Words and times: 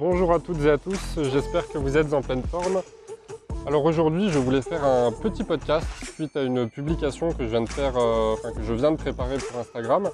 Bonjour 0.00 0.32
à 0.32 0.38
toutes 0.38 0.64
et 0.64 0.70
à 0.70 0.78
tous, 0.78 1.18
j'espère 1.30 1.68
que 1.68 1.76
vous 1.76 1.98
êtes 1.98 2.14
en 2.14 2.22
pleine 2.22 2.42
forme. 2.42 2.80
Alors 3.66 3.84
aujourd'hui 3.84 4.30
je 4.30 4.38
voulais 4.38 4.62
faire 4.62 4.82
un 4.82 5.12
petit 5.12 5.44
podcast 5.44 5.86
suite 6.14 6.34
à 6.38 6.42
une 6.42 6.70
publication 6.70 7.32
que 7.32 7.44
je 7.44 7.50
viens 7.50 7.60
de 7.60 7.68
faire, 7.68 7.98
euh, 7.98 8.34
que 8.56 8.62
je 8.62 8.72
viens 8.72 8.92
de 8.92 8.96
préparer 8.96 9.36
pour 9.36 9.60
Instagram. 9.60 10.08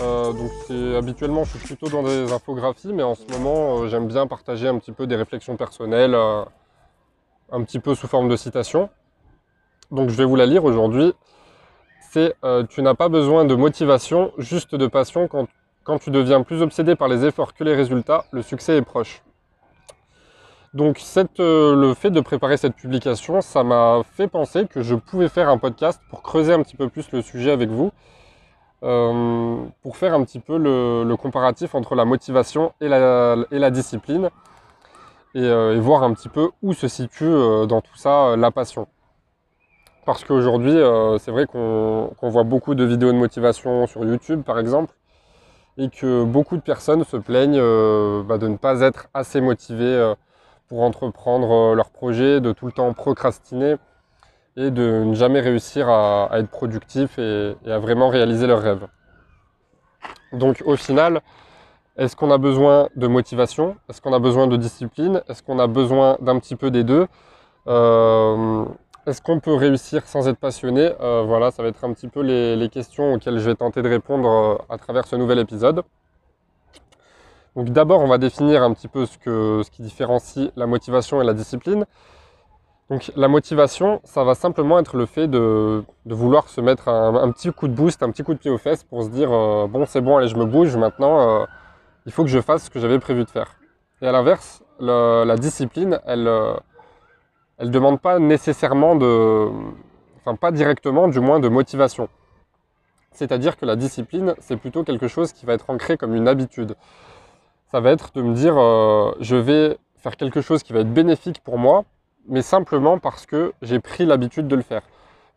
Euh, 0.00 0.32
donc 0.32 0.96
habituellement 0.96 1.42
je 1.42 1.58
suis 1.58 1.66
plutôt 1.66 1.88
dans 1.88 2.04
des 2.04 2.32
infographies 2.32 2.92
mais 2.92 3.02
en 3.02 3.16
ce 3.16 3.26
moment 3.32 3.80
euh, 3.80 3.88
j'aime 3.88 4.06
bien 4.06 4.28
partager 4.28 4.68
un 4.68 4.78
petit 4.78 4.92
peu 4.92 5.08
des 5.08 5.16
réflexions 5.16 5.56
personnelles, 5.56 6.14
un 6.14 7.64
petit 7.64 7.80
peu 7.80 7.96
sous 7.96 8.06
forme 8.06 8.28
de 8.28 8.36
citation. 8.36 8.88
Donc 9.90 10.10
je 10.10 10.14
vais 10.14 10.24
vous 10.24 10.36
la 10.36 10.46
lire 10.46 10.64
aujourd'hui. 10.64 11.12
C'est 12.12 12.36
tu 12.68 12.82
n'as 12.82 12.94
pas 12.94 13.08
besoin 13.08 13.46
de 13.46 13.56
motivation, 13.56 14.30
juste 14.38 14.76
de 14.76 14.86
passion 14.86 15.26
quand 15.26 15.48
quand 15.86 15.98
tu 15.98 16.10
deviens 16.10 16.42
plus 16.42 16.62
obsédé 16.62 16.96
par 16.96 17.06
les 17.06 17.24
efforts 17.24 17.54
que 17.54 17.62
les 17.62 17.74
résultats, 17.74 18.24
le 18.32 18.42
succès 18.42 18.76
est 18.76 18.82
proche. 18.82 19.22
Donc 20.74 21.00
euh, 21.38 21.76
le 21.76 21.94
fait 21.94 22.10
de 22.10 22.20
préparer 22.20 22.56
cette 22.56 22.74
publication, 22.74 23.40
ça 23.40 23.62
m'a 23.62 24.02
fait 24.04 24.26
penser 24.26 24.66
que 24.66 24.82
je 24.82 24.96
pouvais 24.96 25.28
faire 25.28 25.48
un 25.48 25.58
podcast 25.58 26.02
pour 26.10 26.22
creuser 26.22 26.52
un 26.52 26.62
petit 26.62 26.76
peu 26.76 26.88
plus 26.88 27.10
le 27.12 27.22
sujet 27.22 27.52
avec 27.52 27.70
vous, 27.70 27.92
euh, 28.82 29.62
pour 29.80 29.96
faire 29.96 30.12
un 30.12 30.24
petit 30.24 30.40
peu 30.40 30.58
le, 30.58 31.14
comparatif 31.16 31.76
entre 31.76 31.94
la 31.94 32.04
motivation 32.04 32.72
et 32.80 32.88
la, 32.88 33.70
discipline, 33.70 34.28
euh, 35.36 35.76
et, 35.76 35.80
voir 35.80 36.02
un 36.02 36.12
petit 36.14 36.28
peu 36.28 36.50
où 36.62 36.74
se 36.74 36.88
situe 36.88 37.30
dans 37.68 37.80
tout 37.80 37.96
ça 37.96 38.34
la 38.36 38.50
passion. 38.50 38.88
Parce 40.04 40.24
qu'aujourd'hui, 40.24 40.76
c'est 41.20 41.30
vrai 41.30 41.46
qu'on 41.46 42.10
voit 42.22 42.44
beaucoup 42.44 42.74
de 42.74 42.84
vidéos 42.84 43.12
de 43.12 43.18
motivation 43.18 43.86
sur 43.86 44.04
YouTube 44.04 44.42
par 44.42 44.58
exemple, 44.58 44.95
et 45.78 45.90
que 45.90 46.24
beaucoup 46.24 46.56
de 46.56 46.62
personnes 46.62 47.04
se 47.04 47.16
plaignent 47.16 47.58
euh, 47.58 48.22
bah, 48.22 48.38
de 48.38 48.48
ne 48.48 48.56
pas 48.56 48.80
être 48.80 49.08
assez 49.14 49.40
motivées 49.40 49.84
euh, 49.84 50.14
pour 50.68 50.82
entreprendre 50.82 51.50
euh, 51.50 51.74
leur 51.74 51.90
projet, 51.90 52.40
de 52.40 52.52
tout 52.52 52.66
le 52.66 52.72
temps 52.72 52.92
procrastiner 52.92 53.76
et 54.56 54.70
de 54.70 55.04
ne 55.04 55.14
jamais 55.14 55.40
réussir 55.40 55.88
à, 55.88 56.30
être 56.34 56.48
productif 56.48 57.18
et, 57.18 57.54
à 57.66 57.78
vraiment 57.78 58.08
réaliser 58.08 58.46
leurs 58.46 58.62
rêves. 58.62 58.86
Donc 60.32 60.62
au 60.64 60.76
final, 60.76 61.20
est-ce 61.98 62.16
qu'on 62.16 62.30
a 62.30 62.38
besoin 62.38 62.88
de 62.96 63.06
motivation? 63.06 63.76
Est-ce 63.90 64.00
qu'on 64.00 64.14
a 64.14 64.18
besoin 64.18 64.46
de 64.46 64.56
discipline? 64.56 65.22
Est-ce 65.28 65.42
qu'on 65.42 65.58
a 65.58 65.66
besoin 65.66 66.16
d'un 66.20 66.38
petit 66.38 66.56
peu 66.56 66.70
des 66.70 66.84
deux? 66.84 67.06
Est-ce 69.06 69.22
qu'on 69.22 69.38
peut 69.38 69.54
réussir 69.54 70.04
sans 70.06 70.28
être 70.28 70.38
passionné? 70.38 70.90
Euh, 71.00 71.22
Voilà, 71.22 71.52
ça 71.52 71.62
va 71.62 71.68
être 71.68 71.84
un 71.84 71.92
petit 71.92 72.08
peu 72.08 72.22
les, 72.22 72.68
questions 72.68 73.14
auxquelles 73.14 73.38
je 73.38 73.48
vais 73.48 73.54
tenter 73.54 73.80
de 73.80 73.88
répondre 73.88 74.28
euh, 74.28 74.74
à 74.74 74.78
travers 74.78 75.06
ce 75.06 75.14
nouvel 75.14 75.38
épisode. 75.38 75.82
Donc 77.54 77.70
d'abord, 77.70 78.00
on 78.00 78.08
va 78.08 78.18
définir 78.18 78.62
un 78.62 78.74
petit 78.74 78.88
peu 78.88 79.06
ce, 79.06 79.70
qui 79.70 79.82
différencie 79.82 80.50
la 80.56 80.66
motivation 80.66 81.22
et 81.22 81.24
la 81.24 81.34
discipline. 81.34 81.86
Donc 82.90 83.12
la 83.16 83.28
motivation, 83.28 84.00
ça 84.04 84.24
va 84.24 84.34
simplement 84.34 84.78
être 84.78 84.96
le 84.96 85.06
fait 85.06 85.28
de, 85.28 85.84
vouloir 86.04 86.48
se 86.48 86.60
mettre 86.60 86.88
un, 86.88 87.30
petit 87.30 87.50
coup 87.52 87.68
de 87.68 87.74
boost, 87.74 88.02
un 88.02 88.10
petit 88.10 88.24
coup 88.24 88.34
de 88.34 88.38
pied 88.38 88.50
aux 88.50 88.58
fesses 88.58 88.84
pour 88.84 89.04
se 89.04 89.08
dire 89.08 89.32
euh, 89.32 89.66
bon 89.66 89.86
c'est 89.86 90.00
bon 90.00 90.18
allez 90.18 90.28
je 90.28 90.36
me 90.36 90.44
bouge 90.44 90.76
maintenant, 90.76 91.46
il 92.04 92.12
faut 92.12 92.22
que 92.22 92.30
je 92.30 92.40
fasse 92.40 92.64
ce 92.64 92.70
que 92.70 92.78
j'avais 92.78 92.98
prévu 92.98 93.24
de 93.24 93.30
faire. 93.30 93.56
Et 94.02 94.06
à 94.06 94.12
l'inverse, 94.12 94.62
la 94.78 95.36
discipline, 95.36 95.98
elle, 96.06 96.28
elle 97.58 97.68
ne 97.68 97.72
demande 97.72 98.00
pas 98.00 98.18
nécessairement 98.18 98.96
de, 98.96 99.48
enfin 100.18 100.36
pas 100.36 100.50
directement 100.52 101.08
du 101.08 101.20
moins 101.20 101.40
de 101.40 101.48
motivation. 101.48 102.08
C'est-à-dire 103.12 103.56
que 103.56 103.64
la 103.64 103.76
discipline, 103.76 104.34
c'est 104.40 104.58
plutôt 104.58 104.84
quelque 104.84 105.08
chose 105.08 105.32
qui 105.32 105.46
va 105.46 105.54
être 105.54 105.70
ancré 105.70 105.96
comme 105.96 106.14
une 106.14 106.28
habitude. 106.28 106.76
Ça 107.72 107.80
va 107.80 107.90
être 107.90 108.12
de 108.14 108.20
me 108.20 108.34
dire, 108.34 108.58
euh, 108.58 109.12
je 109.20 109.36
vais 109.36 109.78
faire 109.96 110.16
quelque 110.16 110.42
chose 110.42 110.62
qui 110.62 110.74
va 110.74 110.80
être 110.80 110.92
bénéfique 110.92 111.40
pour 111.40 111.58
moi, 111.58 111.84
mais 112.28 112.42
simplement 112.42 112.98
parce 112.98 113.24
que 113.24 113.54
j'ai 113.62 113.80
pris 113.80 114.04
l'habitude 114.04 114.48
de 114.48 114.56
le 114.56 114.62
faire. 114.62 114.82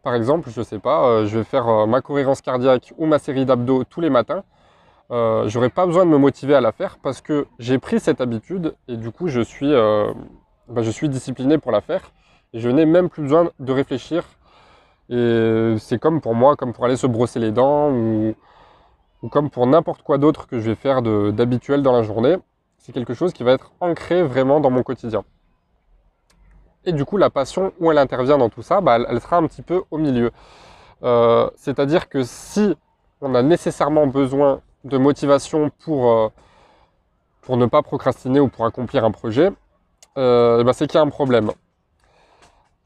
Par 0.03 0.13
exemple, 0.13 0.49
je 0.49 0.59
ne 0.59 0.65
sais 0.65 0.79
pas, 0.79 1.05
euh, 1.07 1.25
je 1.25 1.37
vais 1.37 1.45
faire 1.45 1.69
euh, 1.69 1.85
ma 1.85 2.01
cohérence 2.01 2.41
cardiaque 2.41 2.93
ou 2.97 3.05
ma 3.05 3.17
série 3.17 3.45
d'abdos 3.45 3.85
tous 3.85 4.01
les 4.01 4.09
matins. 4.09 4.43
je 5.09 5.51
n'aurai 5.55 5.69
pas 5.69 5.85
besoin 5.85 6.05
de 6.05 6.11
me 6.11 6.17
motiver 6.17 6.53
à 6.53 6.61
la 6.61 6.71
faire 6.73 6.97
parce 7.01 7.21
que 7.21 7.47
j'ai 7.59 7.79
pris 7.79 7.99
cette 7.99 8.19
habitude 8.21 8.75
et 8.89 8.97
du 8.97 9.09
coup 9.09 9.27
je 9.27 9.41
suis, 9.41 9.71
bah, 10.67 10.81
je 10.83 10.91
suis 10.91 11.09
discipliné 11.09 11.57
pour 11.57 11.71
la 11.71 11.81
faire. 11.81 12.11
Je 12.53 12.69
n'ai 12.69 12.85
même 12.85 13.09
plus 13.09 13.23
besoin 13.23 13.51
de 13.59 13.71
réfléchir. 13.71 14.23
Et 15.09 15.75
c'est 15.79 15.99
comme 15.99 16.21
pour 16.21 16.35
moi, 16.35 16.55
comme 16.55 16.73
pour 16.73 16.85
aller 16.85 16.97
se 16.97 17.07
brosser 17.07 17.39
les 17.39 17.51
dents 17.51 17.91
ou, 17.91 18.35
comme 19.29 19.49
pour 19.49 19.67
n'importe 19.67 20.03
quoi 20.03 20.17
d'autre 20.17 20.47
que 20.47 20.59
je 20.59 20.69
vais 20.69 20.75
faire 20.75 21.01
d'habituel 21.01 21.83
dans 21.83 21.91
la 21.91 22.03
journée. 22.03 22.37
C'est 22.77 22.91
quelque 22.91 23.13
chose 23.13 23.33
qui 23.33 23.43
va 23.43 23.53
être 23.53 23.71
ancré 23.81 24.23
vraiment 24.23 24.59
dans 24.59 24.69
mon 24.69 24.83
quotidien. 24.83 25.23
Et 26.85 26.93
du 26.93 27.05
coup, 27.05 27.17
la 27.17 27.29
passion, 27.29 27.73
où 27.79 27.91
elle 27.91 27.97
intervient 27.97 28.37
dans 28.37 28.49
tout 28.49 28.61
ça, 28.61 28.81
bah, 28.81 28.97
elle, 29.07 29.19
sera 29.19 29.37
un 29.37 29.47
petit 29.47 29.61
peu 29.61 29.83
au 29.91 29.97
milieu. 29.97 30.31
Euh, 31.03 31.49
c'est-à-dire 31.55 32.09
que 32.09 32.23
si 32.23 32.75
on 33.21 33.35
a 33.35 33.41
nécessairement 33.41 34.07
besoin 34.07 34.61
de 34.85 34.97
motivation 34.97 35.71
pour, 35.83 36.11
euh, 36.11 36.29
pour 37.41 37.57
ne 37.57 37.65
pas 37.65 37.81
procrastiner 37.81 38.39
ou 38.39 38.47
pour 38.47 38.65
accomplir 38.65 39.03
un 39.03 39.11
projet, 39.11 39.51
euh, 40.17 40.63
bah, 40.63 40.73
c'est 40.73 40.87
qu'il 40.87 40.97
y 40.97 41.01
a 41.01 41.05
un 41.05 41.09
problème. 41.09 41.51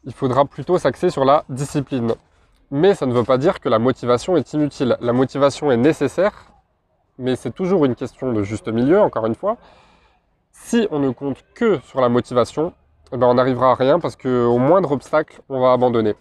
Il 0.06 0.14
faudra 0.14 0.46
plutôt 0.46 0.78
s'axer 0.78 1.10
sur 1.10 1.26
la 1.26 1.46
discipline. 1.50 2.14
Mais 2.72 2.96
ça 2.96 3.06
ne 3.06 3.14
veut 3.14 3.24
pas 3.24 3.38
dire 3.38 3.60
que 3.60 3.70
la 3.70 3.80
motivation 3.80 4.36
est 4.36 4.54
inutile. 4.54 4.98
La 5.00 5.14
motivation 5.14 5.72
est 5.72 5.78
nécessaire, 5.78 6.34
mais 7.18 7.36
c'est 7.36 7.52
toujours 7.52 7.86
une 7.86 7.96
question 7.96 8.34
de 8.34 8.44
juste 8.44 8.68
milieu, 8.68 9.00
encore 9.00 9.26
une 9.26 9.36
fois. 9.36 9.58
Si 10.52 10.88
on 10.92 11.00
ne 11.00 11.12
compte 11.12 11.44
que 11.54 11.80
sur 11.82 12.02
la 12.02 12.10
motivation, 12.10 12.74
eh 13.12 13.18
ben 13.18 13.28
on 13.28 13.36
n'arrivera 13.36 13.72
à 13.72 13.76
rien 13.76 14.00
parce 14.00 14.16
qu'au 14.16 14.58
moindre 14.58 14.92
obstacle, 14.92 15.42
on 15.50 15.60
va 15.60 15.72
abandonner. 15.72 16.16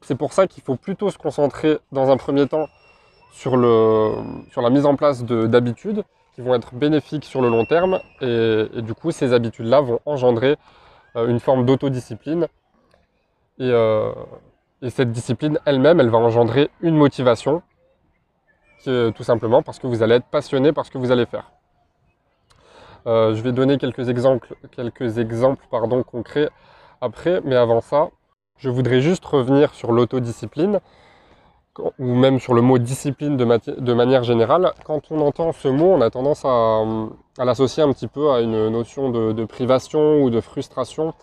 C'est 0.00 0.14
pour 0.14 0.32
ça 0.32 0.46
qu'il 0.46 0.62
faut 0.62 0.76
plutôt 0.76 1.10
se 1.10 1.18
concentrer 1.18 1.78
dans 1.90 2.10
un 2.10 2.16
premier 2.16 2.46
temps 2.46 2.68
sur, 3.32 3.56
la 3.56 4.70
mise 4.70 4.86
en 4.86 4.94
place 4.94 5.24
d'habitudes 5.24 6.04
qui 6.34 6.40
vont 6.40 6.54
être 6.54 6.74
bénéfiques 6.74 7.24
sur 7.24 7.42
le 7.42 7.48
long 7.48 7.64
terme. 7.64 7.98
Et, 8.20 8.68
du 8.76 8.94
coup, 8.94 9.10
ces 9.10 9.32
habitudes-là 9.32 9.80
vont 9.80 10.00
engendrer 10.06 10.56
une 11.24 11.40
forme 11.40 11.64
d'autodiscipline. 11.64 12.46
Et, 13.58 13.70
euh, 13.70 14.12
et, 14.82 14.90
cette 14.90 15.12
discipline 15.12 15.58
elle-même, 15.64 16.00
elle 16.00 16.10
va 16.10 16.18
engendrer 16.18 16.70
une 16.82 16.96
motivation, 16.96 17.62
qui 18.80 18.90
est 18.90 19.12
tout 19.12 19.24
simplement 19.24 19.62
parce 19.62 19.78
que 19.78 19.86
vous 19.86 20.02
allez 20.02 20.16
être 20.16 20.26
passionné 20.26 20.72
par 20.72 20.84
ce 20.84 20.90
que 20.90 20.98
vous 20.98 21.10
allez 21.10 21.26
faire. 21.26 21.50
Euh, 23.06 23.34
je 23.34 23.42
vais 23.42 23.52
donner 23.52 23.78
quelques 23.78 24.08
exemples, 24.08 24.54
quelques 24.72 25.18
exemples 25.18 25.64
pardon, 25.70 26.02
concrets 26.02 26.50
après, 27.00 27.40
mais 27.44 27.54
avant 27.54 27.80
ça, 27.80 28.10
je 28.58 28.68
voudrais 28.68 29.00
juste 29.00 29.24
revenir 29.24 29.74
sur 29.74 29.92
l'autodiscipline 29.92 30.80
ou 31.78 32.14
même 32.14 32.38
sur 32.38 32.54
le 32.54 32.62
mot 32.62 32.78
discipline 32.78 33.36
de, 33.36 33.92
manière 33.94 34.22
générale, 34.22 34.72
quand 34.84 35.10
on 35.10 35.20
entend 35.20 35.52
ce 35.52 35.68
mot, 35.68 35.92
on 35.92 36.00
a 36.00 36.10
tendance 36.10 36.44
à, 36.44 36.82
l'associer 37.44 37.82
un 37.82 37.92
petit 37.92 38.08
peu 38.08 38.30
à 38.30 38.40
une 38.40 38.68
notion 38.68 39.10
de, 39.10 39.44
privation 39.44 40.22
ou 40.22 40.30
de 40.30 40.40
frustration. 40.40 41.14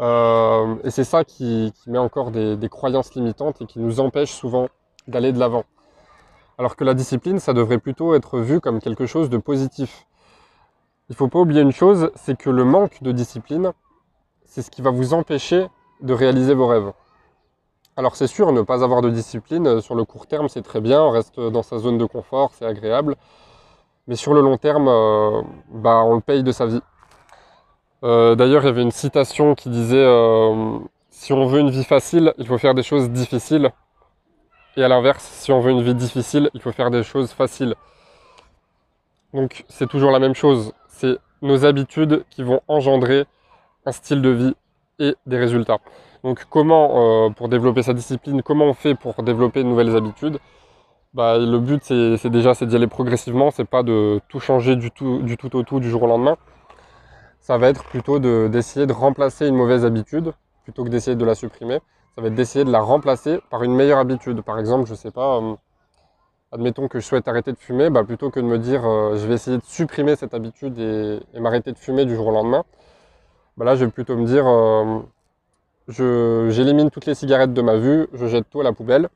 Euh, 0.00 0.76
et 0.84 0.90
c'est 0.90 1.04
ça 1.04 1.24
qui, 1.24 1.72
met 1.86 1.98
encore 1.98 2.30
des, 2.30 2.68
croyances 2.68 3.14
limitantes 3.14 3.60
et 3.62 3.66
qui 3.66 3.78
nous 3.78 4.00
empêche 4.00 4.32
souvent 4.32 4.68
d'aller 5.08 5.32
de 5.32 5.38
l'avant. 5.38 5.64
Alors 6.58 6.76
que 6.76 6.84
la 6.84 6.94
discipline, 6.94 7.38
ça 7.38 7.52
devrait 7.52 7.78
plutôt 7.78 8.14
être 8.14 8.38
vu 8.38 8.60
comme 8.60 8.80
quelque 8.80 9.06
chose 9.06 9.30
de 9.30 9.38
positif. 9.38 10.06
Il 11.08 11.12
ne 11.12 11.16
faut 11.16 11.28
pas 11.28 11.38
oublier 11.38 11.62
une 11.62 11.72
chose, 11.72 12.10
c'est 12.14 12.36
que 12.36 12.50
le 12.50 12.64
manque 12.64 13.02
de 13.02 13.12
discipline, 13.12 13.72
c'est 14.44 14.62
ce 14.62 14.70
qui 14.70 14.82
va 14.82 14.90
vous 14.90 15.14
empêcher 15.14 15.68
de 16.02 16.12
réaliser 16.12 16.54
vos 16.54 16.66
rêves. 16.66 16.92
Alors 17.96 18.16
c'est 18.16 18.26
sûr, 18.26 18.52
ne 18.52 18.62
pas 18.62 18.82
avoir 18.84 19.02
de 19.02 19.10
discipline 19.10 19.66
euh, 19.66 19.80
sur 19.80 19.94
le 19.94 20.04
court 20.04 20.26
terme, 20.26 20.48
c'est 20.48 20.62
très 20.62 20.80
bien, 20.80 21.02
on 21.02 21.10
reste 21.10 21.38
dans 21.40 21.62
sa 21.62 21.78
zone 21.78 21.98
de 21.98 22.04
confort, 22.04 22.52
c'est 22.54 22.64
agréable. 22.64 23.16
Mais 24.06 24.16
sur 24.16 24.32
le 24.34 24.40
long 24.40 24.56
terme, 24.56 24.88
euh, 24.88 25.42
bah, 25.70 26.02
on 26.04 26.14
le 26.14 26.20
paye 26.20 26.42
de 26.42 26.52
sa 26.52 26.66
vie. 26.66 26.80
Euh, 28.02 28.34
d'ailleurs, 28.34 28.62
il 28.62 28.66
y 28.66 28.68
avait 28.68 28.82
une 28.82 28.90
citation 28.90 29.54
qui 29.54 29.68
disait 29.68 30.06
Si 31.10 31.32
on 31.32 31.46
veut 31.46 31.60
une 31.60 31.70
vie 31.70 31.84
facile, 31.84 32.32
il 32.38 32.46
faut 32.46 32.58
faire 32.58 32.74
des 32.74 32.82
choses 32.82 33.10
difficiles. 33.10 33.70
Et 34.76 34.84
à 34.84 34.88
l'inverse, 34.88 35.22
si 35.22 35.52
on 35.52 35.60
veut 35.60 35.70
une 35.70 35.82
vie 35.82 35.94
difficile, 35.94 36.50
il 36.54 36.60
faut 36.60 36.72
faire 36.72 36.90
des 36.90 37.02
choses 37.02 37.32
faciles. 37.32 37.74
Donc 39.34 39.64
c'est 39.68 39.88
toujours 39.88 40.10
la 40.10 40.18
même 40.18 40.34
chose. 40.34 40.72
C'est 40.88 41.18
nos 41.42 41.64
habitudes 41.64 42.24
qui 42.30 42.42
vont 42.42 42.62
engendrer 42.68 43.26
un 43.86 43.92
style 43.92 44.22
de 44.22 44.30
vie 44.30 44.54
et 44.98 45.14
des 45.26 45.38
résultats. 45.38 45.78
Donc 46.24 46.44
comment, 46.50 47.26
euh, 47.26 47.30
pour 47.30 47.48
développer 47.48 47.82
sa 47.82 47.94
discipline, 47.94 48.42
comment 48.42 48.66
on 48.66 48.74
fait 48.74 48.94
pour 48.94 49.22
développer 49.22 49.62
de 49.62 49.68
nouvelles 49.68 49.96
habitudes? 49.96 50.38
Bah, 51.14 51.38
Le 51.38 51.58
but, 51.58 51.82
c'est 51.84 52.30
déjà 52.30 52.52
d'y 52.52 52.76
aller 52.76 52.86
progressivement, 52.86 53.50
c'est 53.50 53.64
pas 53.64 53.82
de 53.82 54.20
tout 54.28 54.38
changer 54.40 54.76
du 54.76 54.90
tout, 54.90 55.22
au 55.54 55.62
tout 55.62 55.80
du 55.80 55.90
jour 55.90 56.02
au 56.02 56.06
lendemain. 56.06 56.36
Ça 57.40 57.58
va 57.58 57.68
être 57.68 57.84
plutôt 57.84 58.18
d'essayer 58.18 58.86
de, 58.86 58.92
remplacer 58.92 59.46
une 59.48 59.56
mauvaise 59.56 59.84
habitude, 59.84 60.32
plutôt 60.64 60.84
que 60.84 60.90
d'essayer 60.90 61.16
de 61.16 61.24
la 61.24 61.34
supprimer. 61.34 61.80
Ça 62.14 62.22
va 62.22 62.28
être 62.28 62.34
d'essayer 62.34 62.64
de 62.64 62.70
la 62.70 62.80
remplacer 62.80 63.40
par 63.50 63.62
une 63.64 63.74
meilleure 63.74 63.98
habitude. 63.98 64.42
Par 64.42 64.58
exemple, 64.58 64.88
je 64.88 64.94
sais 64.94 65.10
pas, 65.10 65.38
euh, 65.38 65.54
admettons 66.52 66.88
que 66.88 67.00
je 67.00 67.06
souhaite 67.06 67.28
arrêter 67.28 67.52
de 67.52 67.58
fumer, 67.58 67.90
bah, 67.90 68.04
plutôt 68.04 68.30
que 68.30 68.40
de 68.40 68.44
me 68.44 68.58
dire 68.58 68.84
euh, 68.84 69.16
je 69.16 69.26
vais 69.26 69.34
essayer 69.34 69.58
de 69.58 69.64
supprimer 69.64 70.16
cette 70.16 70.34
habitude 70.34 70.78
et, 70.78 71.20
m'arrêter 71.40 71.72
de 71.72 71.78
fumer 71.78 72.04
du 72.04 72.14
jour 72.16 72.28
au 72.28 72.32
lendemain, 72.32 72.64
bah 73.56 73.64
là 73.64 73.76
je 73.76 73.84
vais 73.84 73.90
plutôt 73.90 74.16
me 74.16 74.26
dire 74.26 74.46
euh, 74.46 75.00
j'élimine 75.90 76.90
toutes 76.90 77.06
les 77.06 77.14
cigarettes 77.14 77.52
de 77.52 77.62
ma 77.62 77.76
vue, 77.76 78.08
je 78.12 78.26
jette 78.26 78.48
tout 78.50 78.60
à 78.60 78.64
la 78.64 78.72
poubelle. 78.72 79.08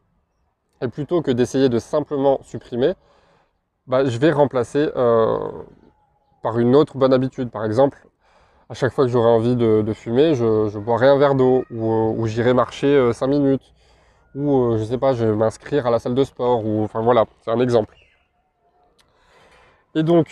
Et 0.82 0.88
plutôt 0.88 1.22
que 1.22 1.30
d'essayer 1.30 1.68
de 1.68 1.78
simplement 1.78 2.40
supprimer, 2.42 2.94
bah, 3.86 4.04
je 4.04 4.18
vais 4.18 4.32
remplacer 4.32 4.90
euh, 4.96 5.38
par 6.42 6.58
une 6.58 6.74
autre 6.76 6.98
bonne 6.98 7.12
habitude. 7.12 7.50
Par 7.50 7.64
exemple, 7.64 8.06
à 8.68 8.74
chaque 8.74 8.92
fois 8.92 9.04
que 9.04 9.10
j'aurai 9.10 9.28
envie 9.28 9.56
de, 9.56 9.92
fumer, 9.94 10.34
je, 10.34 10.78
boirai 10.78 11.08
un 11.08 11.18
verre 11.18 11.34
d'eau 11.34 11.64
ou, 11.70 12.26
j'irai 12.26 12.54
marcher 12.54 13.12
5 13.12 13.26
minutes 13.28 13.74
ou 14.34 14.72
euh, 14.72 14.78
je 14.78 14.84
sais 14.84 14.98
pas, 14.98 15.12
je 15.14 15.24
vais 15.24 15.34
m'inscrire 15.34 15.86
à 15.86 15.90
la 15.90 15.98
salle 15.98 16.14
de 16.14 16.24
sport, 16.24 16.64
ou 16.64 16.82
enfin 16.84 17.00
voilà, 17.02 17.24
c'est 17.42 17.50
un 17.50 17.60
exemple. 17.60 17.96
Et 19.94 20.02
donc, 20.02 20.26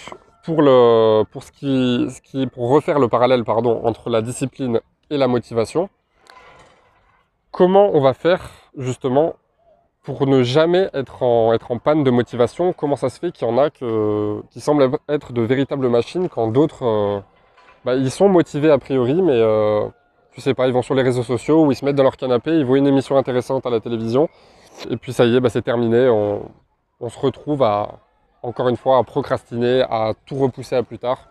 pour, 0.44 0.62
le, 0.62 1.22
pour, 1.24 1.44
ce 1.44 1.52
qui, 1.52 2.08
ce 2.10 2.20
qui, 2.20 2.46
pour 2.48 2.68
refaire 2.68 2.98
le 2.98 3.08
parallèle 3.08 3.44
pardon, 3.44 3.80
entre 3.84 4.10
la 4.10 4.22
discipline 4.22 4.80
et 5.10 5.16
la 5.16 5.28
motivation, 5.28 5.88
comment 7.52 7.90
on 7.94 8.00
va 8.00 8.14
faire 8.14 8.50
justement 8.76 9.36
pour 10.02 10.26
ne 10.26 10.42
jamais 10.42 10.90
être 10.94 11.22
en, 11.22 11.78
panne 11.78 12.02
de 12.02 12.10
motivation? 12.10 12.72
Comment 12.72 12.96
ça 12.96 13.08
se 13.08 13.20
fait 13.20 13.30
qu'il 13.30 13.46
y 13.46 13.50
en 13.50 13.58
a 13.58 13.70
qui 13.70 14.60
semblent 14.60 14.98
être 15.08 15.32
de 15.32 15.42
véritables 15.42 15.88
machines 15.88 16.28
quand 16.28 16.48
d'autres, 16.48 16.84
euh, 16.84 17.20
bah, 17.84 17.94
ils 17.94 18.10
sont 18.10 18.28
motivés 18.28 18.70
a 18.70 18.78
priori, 18.78 19.22
mais 19.22 19.36
euh, 19.36 19.86
je 20.32 20.40
sais 20.40 20.54
pas, 20.54 20.66
ils 20.66 20.72
vont 20.72 20.82
sur 20.82 20.96
les 20.96 21.02
réseaux 21.02 21.22
sociaux 21.22 21.64
ou 21.64 21.70
ils 21.70 21.76
se 21.76 21.84
mettent 21.84 21.94
dans 21.94 22.02
leur 22.02 22.16
canapé, 22.16 22.50
ils 22.50 22.64
voient 22.64 22.78
une 22.78 22.86
émission 22.88 23.16
intéressante 23.16 23.64
à 23.66 23.70
la 23.70 23.78
télévision, 23.78 24.28
et 24.90 24.96
puis 24.96 25.12
ça 25.12 25.24
y 25.26 25.36
est, 25.36 25.40
bah, 25.40 25.50
c'est 25.50 25.62
terminé. 25.62 26.08
On, 26.08 26.50
se 27.08 27.18
retrouve 27.18 27.66
encore 28.42 28.68
une 28.68 28.76
fois, 28.76 28.98
à 28.98 29.02
procrastiner, 29.02 29.82
à 29.82 30.12
tout 30.24 30.36
repousser 30.36 30.76
à 30.76 30.84
plus 30.84 30.98
tard. 30.98 31.28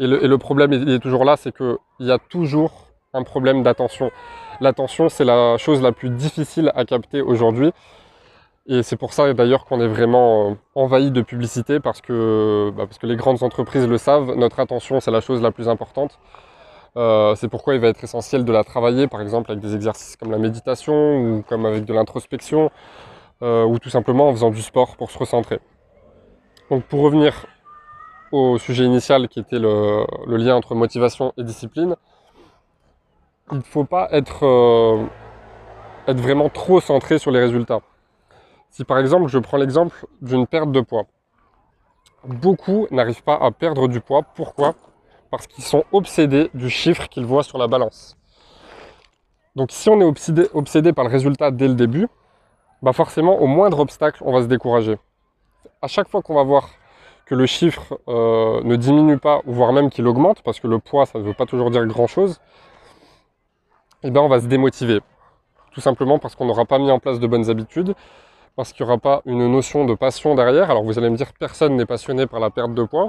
Et 0.00 0.06
le, 0.06 0.38
problème 0.38 0.72
il 0.72 0.88
est 0.90 0.98
toujours 0.98 1.24
là, 1.24 1.36
c'est 1.36 1.50
qu'il 1.54 1.76
y 2.00 2.12
a 2.12 2.18
toujours 2.18 2.87
un 3.14 3.22
problème 3.22 3.62
d'attention. 3.62 4.10
L'attention, 4.60 5.08
c'est 5.08 5.24
la 5.24 5.56
chose 5.58 5.82
la 5.82 5.92
plus 5.92 6.10
difficile 6.10 6.72
à 6.74 6.84
capter 6.84 7.22
aujourd'hui. 7.22 7.72
Et 8.70 8.82
c'est 8.82 8.96
pour 8.96 9.14
ça 9.14 9.32
d'ailleurs 9.32 9.64
qu'on 9.64 9.80
est 9.80 9.88
vraiment 9.88 10.50
euh, 10.50 10.54
envahi 10.74 11.10
de 11.10 11.22
publicité 11.22 11.80
parce 11.80 12.02
que, 12.02 12.70
bah, 12.76 12.84
parce 12.86 12.98
que 12.98 13.06
les 13.06 13.16
grandes 13.16 13.42
entreprises 13.42 13.86
le 13.86 13.96
savent, 13.96 14.34
notre 14.36 14.60
attention 14.60 15.00
c'est 15.00 15.10
la 15.10 15.22
chose 15.22 15.40
la 15.40 15.50
plus 15.52 15.70
importante. 15.70 16.18
Euh, 16.96 17.34
c'est 17.34 17.48
pourquoi 17.48 17.74
il 17.74 17.80
va 17.80 17.88
être 17.88 18.04
essentiel 18.04 18.44
de 18.44 18.52
la 18.52 18.64
travailler, 18.64 19.06
par 19.06 19.22
exemple 19.22 19.50
avec 19.50 19.62
des 19.62 19.74
exercices 19.74 20.16
comme 20.16 20.30
la 20.30 20.38
méditation 20.38 21.16
ou 21.16 21.42
comme 21.48 21.64
avec 21.64 21.86
de 21.86 21.94
l'introspection 21.94 22.70
euh, 23.42 23.64
ou 23.64 23.78
tout 23.78 23.88
simplement 23.88 24.28
en 24.28 24.32
faisant 24.32 24.50
du 24.50 24.60
sport 24.60 24.96
pour 24.96 25.10
se 25.10 25.18
recentrer. 25.18 25.60
Donc 26.70 26.84
pour 26.84 27.00
revenir 27.00 27.46
au 28.32 28.58
sujet 28.58 28.84
initial 28.84 29.28
qui 29.28 29.40
était 29.40 29.58
le, 29.58 30.04
lien 30.26 30.54
entre 30.54 30.74
motivation 30.74 31.32
et 31.38 31.44
discipline, 31.44 31.96
il 33.52 33.58
ne 33.58 33.62
faut 33.62 33.84
pas 33.84 34.08
être, 34.12 34.44
euh, 34.44 35.04
être 36.06 36.20
vraiment 36.20 36.48
trop 36.48 36.80
centré 36.80 37.18
sur 37.18 37.30
les 37.30 37.40
résultats. 37.40 37.80
Si 38.70 38.84
par 38.84 38.98
exemple 38.98 39.28
je 39.28 39.38
prends 39.38 39.56
l'exemple 39.56 40.06
d'une 40.20 40.46
perte 40.46 40.70
de 40.72 40.80
poids, 40.80 41.04
beaucoup 42.24 42.86
n'arrivent 42.90 43.22
pas 43.22 43.36
à 43.36 43.50
perdre 43.50 43.88
du 43.88 44.00
poids. 44.00 44.22
Pourquoi? 44.22 44.74
Parce 45.30 45.46
qu'ils 45.46 45.64
sont 45.64 45.84
obsédés 45.92 46.50
du 46.54 46.70
chiffre 46.70 47.08
qu'ils 47.08 47.24
voient 47.24 47.42
sur 47.42 47.58
la 47.58 47.66
balance. 47.66 48.16
Donc 49.56 49.72
si 49.72 49.88
on 49.88 50.00
est 50.00 50.48
obsédé, 50.54 50.92
par 50.92 51.04
le 51.04 51.10
résultat 51.10 51.50
dès 51.50 51.68
le 51.68 51.74
début, 51.74 52.08
bah 52.82 52.92
forcément 52.92 53.40
au 53.40 53.46
moindre 53.46 53.80
obstacle, 53.80 54.22
on 54.24 54.32
va 54.32 54.42
se 54.42 54.46
décourager. 54.46 54.98
À 55.82 55.88
chaque 55.88 56.08
fois 56.08 56.22
qu'on 56.22 56.34
va 56.34 56.44
voir 56.44 56.70
que 57.26 57.34
le 57.34 57.46
chiffre 57.46 57.98
euh, 58.08 58.62
ne 58.62 58.76
diminue 58.76 59.18
pas, 59.18 59.42
voire 59.44 59.72
même 59.72 59.90
qu'il 59.90 60.06
augmente, 60.06 60.42
parce 60.42 60.60
que 60.60 60.66
le 60.66 60.78
poids, 60.78 61.06
ça 61.06 61.18
ne 61.18 61.24
veut 61.24 61.34
pas 61.34 61.44
toujours 61.44 61.70
dire 61.70 61.84
grand-chose, 61.86 62.40
eh 64.02 64.10
ben 64.10 64.20
on 64.20 64.28
va 64.28 64.40
se 64.40 64.46
démotiver. 64.46 65.00
Tout 65.72 65.80
simplement 65.80 66.18
parce 66.18 66.34
qu'on 66.34 66.46
n'aura 66.46 66.64
pas 66.64 66.78
mis 66.78 66.90
en 66.90 66.98
place 66.98 67.20
de 67.20 67.26
bonnes 67.26 67.50
habitudes, 67.50 67.94
parce 68.56 68.72
qu'il 68.72 68.84
n'y 68.84 68.90
aura 68.90 68.98
pas 68.98 69.22
une 69.26 69.46
notion 69.50 69.84
de 69.84 69.94
passion 69.94 70.34
derrière. 70.34 70.70
Alors 70.70 70.82
vous 70.82 70.98
allez 70.98 71.10
me 71.10 71.16
dire, 71.16 71.32
personne 71.38 71.76
n'est 71.76 71.86
passionné 71.86 72.26
par 72.26 72.40
la 72.40 72.50
perte 72.50 72.74
de 72.74 72.84
poids. 72.84 73.08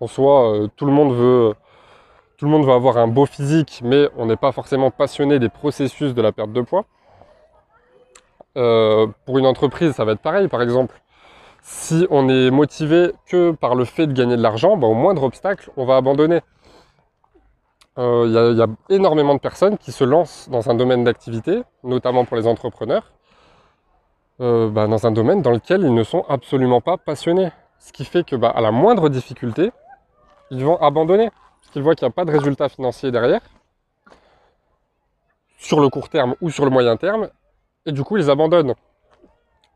En 0.00 0.06
soi, 0.06 0.52
euh, 0.52 0.68
tout 0.76 0.86
le 0.86 0.92
monde 0.92 1.12
veut 1.12 2.72
avoir 2.72 2.98
un 2.98 3.06
beau 3.08 3.26
physique, 3.26 3.80
mais 3.84 4.08
on 4.16 4.26
n'est 4.26 4.36
pas 4.36 4.52
forcément 4.52 4.90
passionné 4.90 5.38
des 5.38 5.48
processus 5.48 6.14
de 6.14 6.22
la 6.22 6.32
perte 6.32 6.52
de 6.52 6.60
poids. 6.60 6.84
Euh, 8.56 9.06
pour 9.24 9.38
une 9.38 9.46
entreprise, 9.46 9.92
ça 9.92 10.04
va 10.04 10.12
être 10.12 10.20
pareil. 10.20 10.48
Par 10.48 10.62
exemple, 10.62 11.00
si 11.62 12.06
on 12.10 12.28
est 12.28 12.50
motivé 12.50 13.12
que 13.26 13.52
par 13.52 13.74
le 13.74 13.84
fait 13.84 14.06
de 14.06 14.12
gagner 14.12 14.36
de 14.36 14.42
l'argent, 14.42 14.76
bah, 14.76 14.86
au 14.86 14.94
moindre 14.94 15.22
obstacle, 15.24 15.70
on 15.76 15.86
va 15.86 15.96
abandonner. 15.96 16.40
Il 17.96 18.02
euh, 18.02 18.54
y, 18.54 18.60
a 18.60 18.66
énormément 18.88 19.34
de 19.34 19.40
personnes 19.40 19.78
qui 19.78 19.92
se 19.92 20.02
lancent 20.02 20.48
dans 20.50 20.68
un 20.68 20.74
domaine 20.74 21.04
d'activité, 21.04 21.62
notamment 21.84 22.24
pour 22.24 22.36
les 22.36 22.46
entrepreneurs, 22.46 23.12
bah, 24.40 24.88
dans 24.88 25.06
un 25.06 25.12
domaine 25.12 25.42
dans 25.42 25.52
lequel 25.52 25.82
ils 25.82 25.94
ne 25.94 26.02
sont 26.02 26.24
absolument 26.28 26.80
pas 26.80 26.96
passionnés. 26.96 27.50
Ce 27.78 27.92
qui 27.92 28.04
fait 28.04 28.24
que 28.24 28.34
bah, 28.34 28.50
à 28.50 28.60
la 28.60 28.72
moindre 28.72 29.08
difficulté, 29.08 29.70
ils 30.50 30.64
vont 30.64 30.76
abandonner. 30.80 31.30
Parce 31.60 31.72
qu'ils 31.72 31.82
voient 31.82 31.94
qu'il 31.94 32.06
n'y 32.06 32.12
a 32.12 32.14
pas 32.14 32.24
de 32.24 32.32
résultat 32.32 32.68
financier 32.68 33.10
derrière, 33.10 33.40
sur 35.58 35.80
le 35.80 35.88
court 35.88 36.08
terme 36.08 36.34
ou 36.40 36.50
sur 36.50 36.64
le 36.64 36.70
moyen 36.70 36.96
terme, 36.96 37.30
et 37.86 37.92
du 37.92 38.02
coup 38.04 38.16
ils 38.16 38.30
abandonnent. 38.30 38.74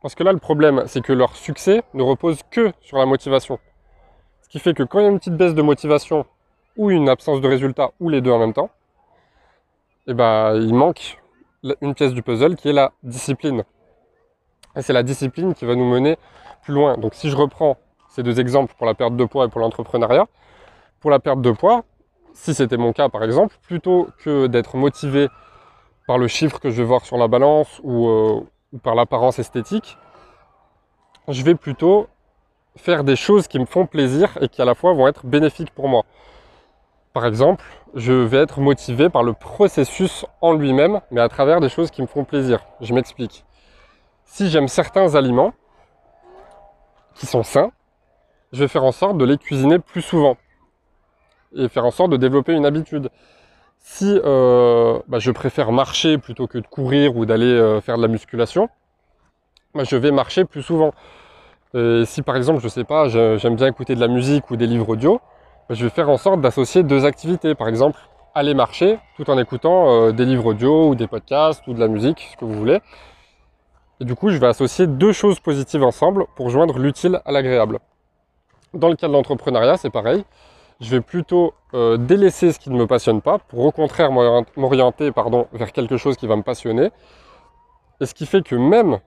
Parce 0.03 0.15
que 0.15 0.23
là 0.23 0.33
le 0.33 0.39
problème, 0.39 0.85
c'est 0.87 1.01
que 1.01 1.13
leur 1.13 1.35
succès 1.35 1.83
ne 1.95 2.03
repose 2.03 2.41
que 2.51 2.73
sur 2.81 2.99
la 2.99 3.07
motivation. 3.07 3.59
Ce 4.43 4.49
qui 4.49 4.59
fait 4.59 4.75
que 4.75 4.83
quand 4.83 4.99
il 5.01 5.03
y 5.03 5.07
a 5.07 5.11
une 5.11 5.19
petite 5.19 5.37
baisse 5.37 5.55
de 5.55 5.63
motivation, 5.63 6.27
ou 6.79 6.91
une 6.91 7.09
absence 7.09 7.41
de 7.43 7.49
résultat, 7.49 7.91
ou 8.01 8.09
les 8.09 8.23
deux 8.23 8.31
en 8.31 8.39
même 8.39 8.55
temps, 8.55 8.71
eh 10.07 10.15
ben, 10.15 10.55
il 10.55 10.75
manque 10.75 11.19
une 11.83 11.95
pièce 11.95 12.15
du 12.15 12.23
puzzle 12.23 12.57
qui 12.57 12.71
est 12.71 12.73
la 12.73 12.93
discipline. 13.03 13.65
Et 14.77 14.83
c'est 14.83 14.93
la 14.93 15.03
discipline 15.03 15.55
qui 15.55 15.67
va 15.67 15.75
nous 15.75 15.85
mener 15.85 16.17
plus 16.63 16.73
loin. 16.73 16.97
Donc 16.97 17.15
si 17.15 17.29
je 17.29 17.37
reprends 17.37 17.77
ces 18.09 18.23
deux 18.23 18.41
exemples 18.41 18.75
pour 18.79 18.87
la 18.87 18.95
perte 18.95 19.17
de 19.17 19.25
poids 19.25 19.47
et 19.47 19.49
pour 19.49 19.61
l'entrepreneuriat, 19.61 20.27
pour 21.01 21.11
la 21.11 21.19
perte 21.19 21.43
de 21.43 21.51
poids, 21.51 21.85
si 22.33 22.55
c'était 22.55 22.77
mon 22.77 22.93
cas 22.93 23.09
par 23.09 23.25
exemple, 23.25 23.57
plutôt 23.63 24.09
que 24.23 24.47
d'être 24.47 24.77
motivé 24.77 25.29
par 26.07 26.17
le 26.17 26.29
chiffre 26.29 26.61
que 26.61 26.71
je 26.71 26.77
vais 26.77 26.89
voir 26.89 27.05
sur 27.05 27.19
la 27.19 27.27
balance 27.27 27.81
ou, 27.83 28.09
euh, 28.09 28.41
par 28.83 28.95
l'apparence 28.95 29.39
esthétique, 29.41 29.99
je 31.27 31.43
vais 31.43 31.57
plutôt 31.57 32.07
faire 32.77 33.03
des 33.03 33.17
choses 33.17 33.49
qui 33.49 33.59
me 33.59 33.67
font 33.67 33.87
plaisir 33.87 34.39
et 34.41 34.49
qui 34.49 34.63
à 34.63 34.65
la 34.65 34.75
fois 34.75 34.93
vont 34.93 35.09
être 35.09 35.27
bénéfiques 35.27 35.71
pour 35.73 35.89
moi. 35.89 36.05
Par 37.13 37.27
exemple, 37.27 37.65
je 37.95 38.13
vais 38.13 38.39
être 38.39 38.61
motivé 38.61 39.09
par 39.09 39.23
le 39.23 39.33
processus 39.33 40.27
en 40.41 40.53
lui-même, 40.53 41.01
mais 41.11 41.21
à 41.21 41.29
travers 41.29 41.61
des 41.61 41.69
choses 41.69 41.91
qui 41.91 42.03
me 42.03 42.07
font 42.07 42.25
plaisir. 42.25 42.61
Je 42.81 42.93
m'explique. 42.95 43.45
Si 44.25 44.51
j'aime 44.51 44.69
certains 44.69 45.15
aliments 45.15 45.55
qui 47.15 47.27
sont 47.27 47.43
sains, 47.43 47.73
je 48.53 48.61
vais 48.61 48.69
faire 48.69 48.85
en 48.85 48.93
sorte 48.93 49.19
de 49.19 49.25
les 49.25 49.39
cuisiner 49.39 49.79
plus 49.79 50.03
souvent 50.03 50.37
et 51.57 51.69
faire 51.69 51.85
en 51.85 51.91
sorte 51.91 52.11
de 52.11 52.17
développer 52.17 52.53
une 52.53 52.67
habitude. 52.67 53.11
Si 53.79 54.21
euh, 54.25 54.99
bah, 55.09 55.19
je 55.19 55.31
préfère 55.31 55.73
marcher 55.73 56.19
plutôt 56.19 56.47
que 56.47 56.59
de 56.59 56.67
courir 56.67 57.17
ou 57.17 57.25
d'aller 57.25 57.47
euh, 57.47 57.81
faire 57.81 57.97
de 57.97 58.03
la 58.03 58.09
musculation, 58.09 58.69
bah, 59.75 59.85
je 59.85 59.97
vais 59.97 60.11
marcher 60.11 60.45
plus 60.45 60.63
souvent. 60.63 60.93
Et 61.75 62.05
si 62.07 62.23
par 62.23 62.37
exemple, 62.37 62.61
je 62.61 62.69
sais 62.69 62.85
pas, 62.85 63.09
j'aime 63.09 63.57
bien 63.57 63.67
écouter 63.67 63.95
de 63.95 64.01
la 64.01 64.09
musique 64.09 64.51
ou 64.51 64.57
des 64.57 64.67
livres 64.67 64.91
audio, 64.91 65.21
je 65.75 65.85
vais 65.85 65.91
faire 65.91 66.09
en 66.09 66.17
sorte 66.17 66.41
d'associer 66.41 66.83
deux 66.83 67.05
activités. 67.05 67.55
Par 67.55 67.69
exemple, 67.69 67.99
aller 68.35 68.55
marcher 68.55 68.99
tout 69.17 69.29
en 69.31 69.39
écoutant 69.39 69.91
euh, 69.91 70.13
des 70.13 70.25
livres 70.25 70.47
audio 70.47 70.91
ou 70.91 70.95
des 70.95 71.07
podcasts 71.07 71.67
ou 71.67 71.75
de 71.75 71.81
la 71.81 71.89
musique, 71.89 72.29
ce 72.33 72.37
que 72.37 72.45
vous 72.45 72.55
voulez. 72.55 72.81
Et 74.01 74.05
du 74.05 74.15
coup, 74.15 74.31
je 74.31 74.37
vais 74.37 74.47
associer 74.47 74.87
deux 74.87 75.13
choses 75.13 75.41
positives 75.41 75.83
ensemble 75.83 76.27
pour 76.37 76.51
joindre 76.51 76.79
l'utile 76.79 77.21
à 77.25 77.33
l'agréable. 77.33 77.79
Dans 78.75 78.89
le 78.89 78.97
cas 78.97 79.09
de 79.09 79.13
l'entrepreneuriat, 79.13 79.77
c'est 79.77 79.91
pareil 79.91 80.25
je 80.81 80.91
vais 80.91 81.01
plutôt 81.01 81.55
euh, 81.75 81.97
délaisser 81.97 82.53
ce 82.53 82.59
qui 82.59 82.71
ne 82.71 82.77
me 82.77 82.87
passionne 82.87 83.21
pas 83.21 83.39
pour 83.39 83.61
au 83.61 83.73
contraire 83.73 84.13
m'orienter 84.13 85.11
vers 85.53 85.73
quelque 85.73 85.97
chose 85.97 86.17
qui 86.17 86.27
va 86.27 86.37
me 86.37 86.43
passionner. 86.43 86.91
Et 88.01 88.07
ce 88.07 88.15
qui 88.15 88.27
fait 88.27 88.43
que 88.43 88.55
même 88.55 89.01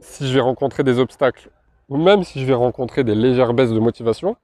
si 0.00 0.26
je 0.28 0.34
vais 0.34 0.40
rencontrer 0.40 0.82
des 0.82 0.98
obstacles 0.98 1.50
ou 1.88 1.98
même 1.98 2.24
si 2.24 2.40
je 2.40 2.46
vais 2.46 2.54
rencontrer 2.54 3.04
des 3.04 3.14
légères 3.14 3.52
baisses 3.52 3.72
de 3.72 3.78
motivation, 3.78 4.36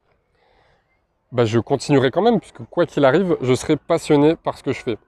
bah, 1.33 1.45
je 1.45 1.59
continuerai 1.59 2.11
quand 2.11 2.23
même 2.23 2.41
puisque 2.41 2.65
quoi 2.71 2.87
qu'il 2.87 3.05
arrive, 3.05 3.37
je 3.41 3.55
serai 3.55 3.77
passionné 3.77 4.37
par 4.37 4.59
ce 4.59 4.63
que 4.63 4.73
je 4.73 4.83
fais. 4.83 4.99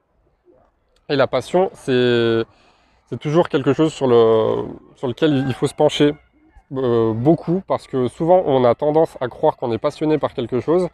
Et 1.09 1.17
la 1.17 1.27
passion, 1.27 1.71
c'est 1.75 2.45
toujours 3.21 3.49
quelque 3.49 3.73
chose 3.73 3.93
sur, 3.93 4.07
le, 4.07 4.65
sur 4.97 5.09
lequel 5.09 5.45
il 5.47 5.55
faut 5.55 5.67
se 5.67 5.75
pencher 5.75 6.15
euh, 6.75 7.13
beaucoup 7.13 7.63
parce 7.67 7.87
que 7.87 8.09
souvent 8.09 8.43
on 8.47 8.65
a 8.65 8.75
tendance 8.75 9.19
à 9.21 9.29
croire 9.29 9.59
qu'on 9.59 9.71
est 9.73 9.79
passionné 9.79 10.17
par 10.17 10.33
quelque 10.33 10.61
chose 10.61 10.89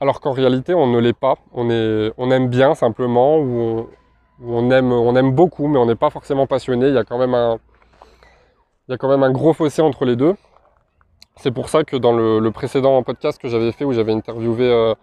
alors 0.00 0.20
qu'en 0.20 0.32
réalité 0.32 0.74
on 0.74 0.86
ne 0.86 0.98
l'est 0.98 1.18
pas. 1.18 1.36
On, 1.52 1.70
est, 1.70 2.12
on 2.16 2.30
aime 2.30 2.48
bien 2.48 2.74
simplement, 2.74 3.38
ou 3.38 3.88
on, 4.42 4.70
aime, 4.70 4.92
on 4.92 5.14
aime 5.14 5.32
beaucoup, 5.32 5.68
mais 5.68 5.78
on 5.78 5.86
n'est 5.86 5.94
pas 5.94 6.10
forcément 6.10 6.46
passionné. 6.46 6.88
Il 6.88 6.94
y 6.94 6.98
a 6.98 7.04
quand 7.04 7.18
même 7.18 7.34
un, 7.34 7.58
il 8.88 8.92
y 8.92 8.94
a 8.94 8.98
quand 8.98 9.08
même 9.08 9.22
un 9.22 9.30
gros 9.30 9.52
fossé 9.52 9.82
entre 9.82 10.04
les 10.04 10.16
deux. 10.16 10.34
C'est 11.40 11.52
pour 11.52 11.70
ça 11.70 11.84
que 11.84 11.96
dans 11.96 12.12
le, 12.12 12.50
précédent 12.50 13.02
podcast 13.02 13.40
que 13.40 13.48
j'avais 13.48 13.72
fait 13.72 13.86
où 13.86 13.94
j'avais 13.94 14.12
interviewé 14.12 14.70
euh, 14.70 14.94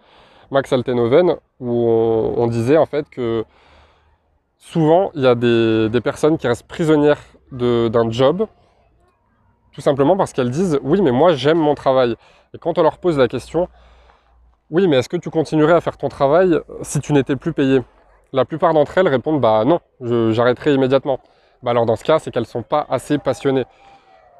Max 0.52 0.72
Altenhoven, 0.72 1.34
où 1.58 1.88
on, 1.88 2.46
disait 2.46 2.76
en 2.76 2.86
fait 2.86 3.10
que 3.10 3.44
souvent 4.56 5.10
il 5.16 5.22
y 5.22 5.26
a 5.26 5.34
des, 5.34 6.00
personnes 6.00 6.38
qui 6.38 6.46
restent 6.46 6.68
prisonnières 6.68 7.20
d'un 7.50 8.10
job, 8.12 8.46
tout 9.72 9.80
simplement 9.80 10.16
parce 10.16 10.32
qu'elles 10.32 10.52
disent 10.52 10.78
oui 10.84 11.02
mais 11.02 11.10
moi 11.10 11.32
j'aime 11.32 11.58
mon 11.58 11.74
travail. 11.74 12.14
Et 12.54 12.58
quand 12.58 12.78
on 12.78 12.84
leur 12.84 12.98
pose 12.98 13.18
la 13.18 13.26
question, 13.26 13.68
oui 14.70 14.86
mais 14.86 14.98
est-ce 14.98 15.08
que 15.08 15.16
tu 15.16 15.30
continuerais 15.30 15.74
à 15.74 15.80
faire 15.80 15.96
ton 15.96 16.08
travail 16.08 16.56
si 16.82 17.00
tu 17.00 17.12
n'étais 17.12 17.34
plus 17.34 17.52
payé? 17.52 17.82
La 18.32 18.44
plupart 18.44 18.74
d'entre 18.74 18.96
elles 18.96 19.08
répondent 19.08 19.40
bah 19.40 19.64
non, 19.64 19.80
j'arrêterai 20.30 20.72
immédiatement. 20.72 21.18
Bah 21.64 21.72
alors 21.72 21.84
dans 21.84 21.96
ce 21.96 22.04
cas 22.04 22.20
c'est 22.20 22.30
qu'elles 22.30 22.44
ne 22.44 22.46
sont 22.46 22.62
pas 22.62 22.86
assez 22.88 23.18
passionnées. 23.18 23.64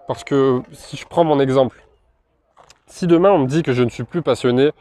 Parce 0.06 0.22
que 0.22 0.62
si 0.72 0.96
je 0.96 1.04
prends 1.04 1.24
mon 1.24 1.38
exemple, 1.38 1.82
si 2.88 3.06
demain 3.06 3.30
on 3.30 3.38
me 3.38 3.46
dit 3.46 3.62
que 3.62 3.72
je 3.72 3.82
ne 3.82 3.88
suis 3.88 4.04
plus 4.04 4.22
passionné, 4.22 4.72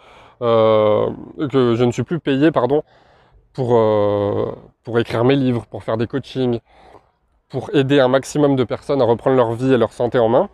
euh, 0.42 1.10
que 1.52 1.76
je 1.76 1.84
ne 1.84 1.92
suis 1.92 2.04
plus 2.04 2.20
payé, 2.20 2.52
pardon, 2.52 2.84
pour, 3.54 3.76
euh, 3.76 4.56
pour 4.84 5.00
écrire 5.00 5.24
mes 5.24 5.36
livres, 5.36 5.66
pour 5.68 5.84
faire 5.84 5.98
des 5.98 6.08
coachings, 6.08 6.60
pour 7.50 7.74
aider 7.74 8.00
un 8.00 8.08
maximum 8.08 8.56
de 8.56 8.64
personnes 8.64 9.02
à 9.02 9.06
reprendre 9.06 9.36
leur 9.38 9.54
vie 9.54 9.74
et 9.74 9.78
leur 9.78 9.94
santé 9.94 10.20
en 10.20 10.30
main, 10.30 10.50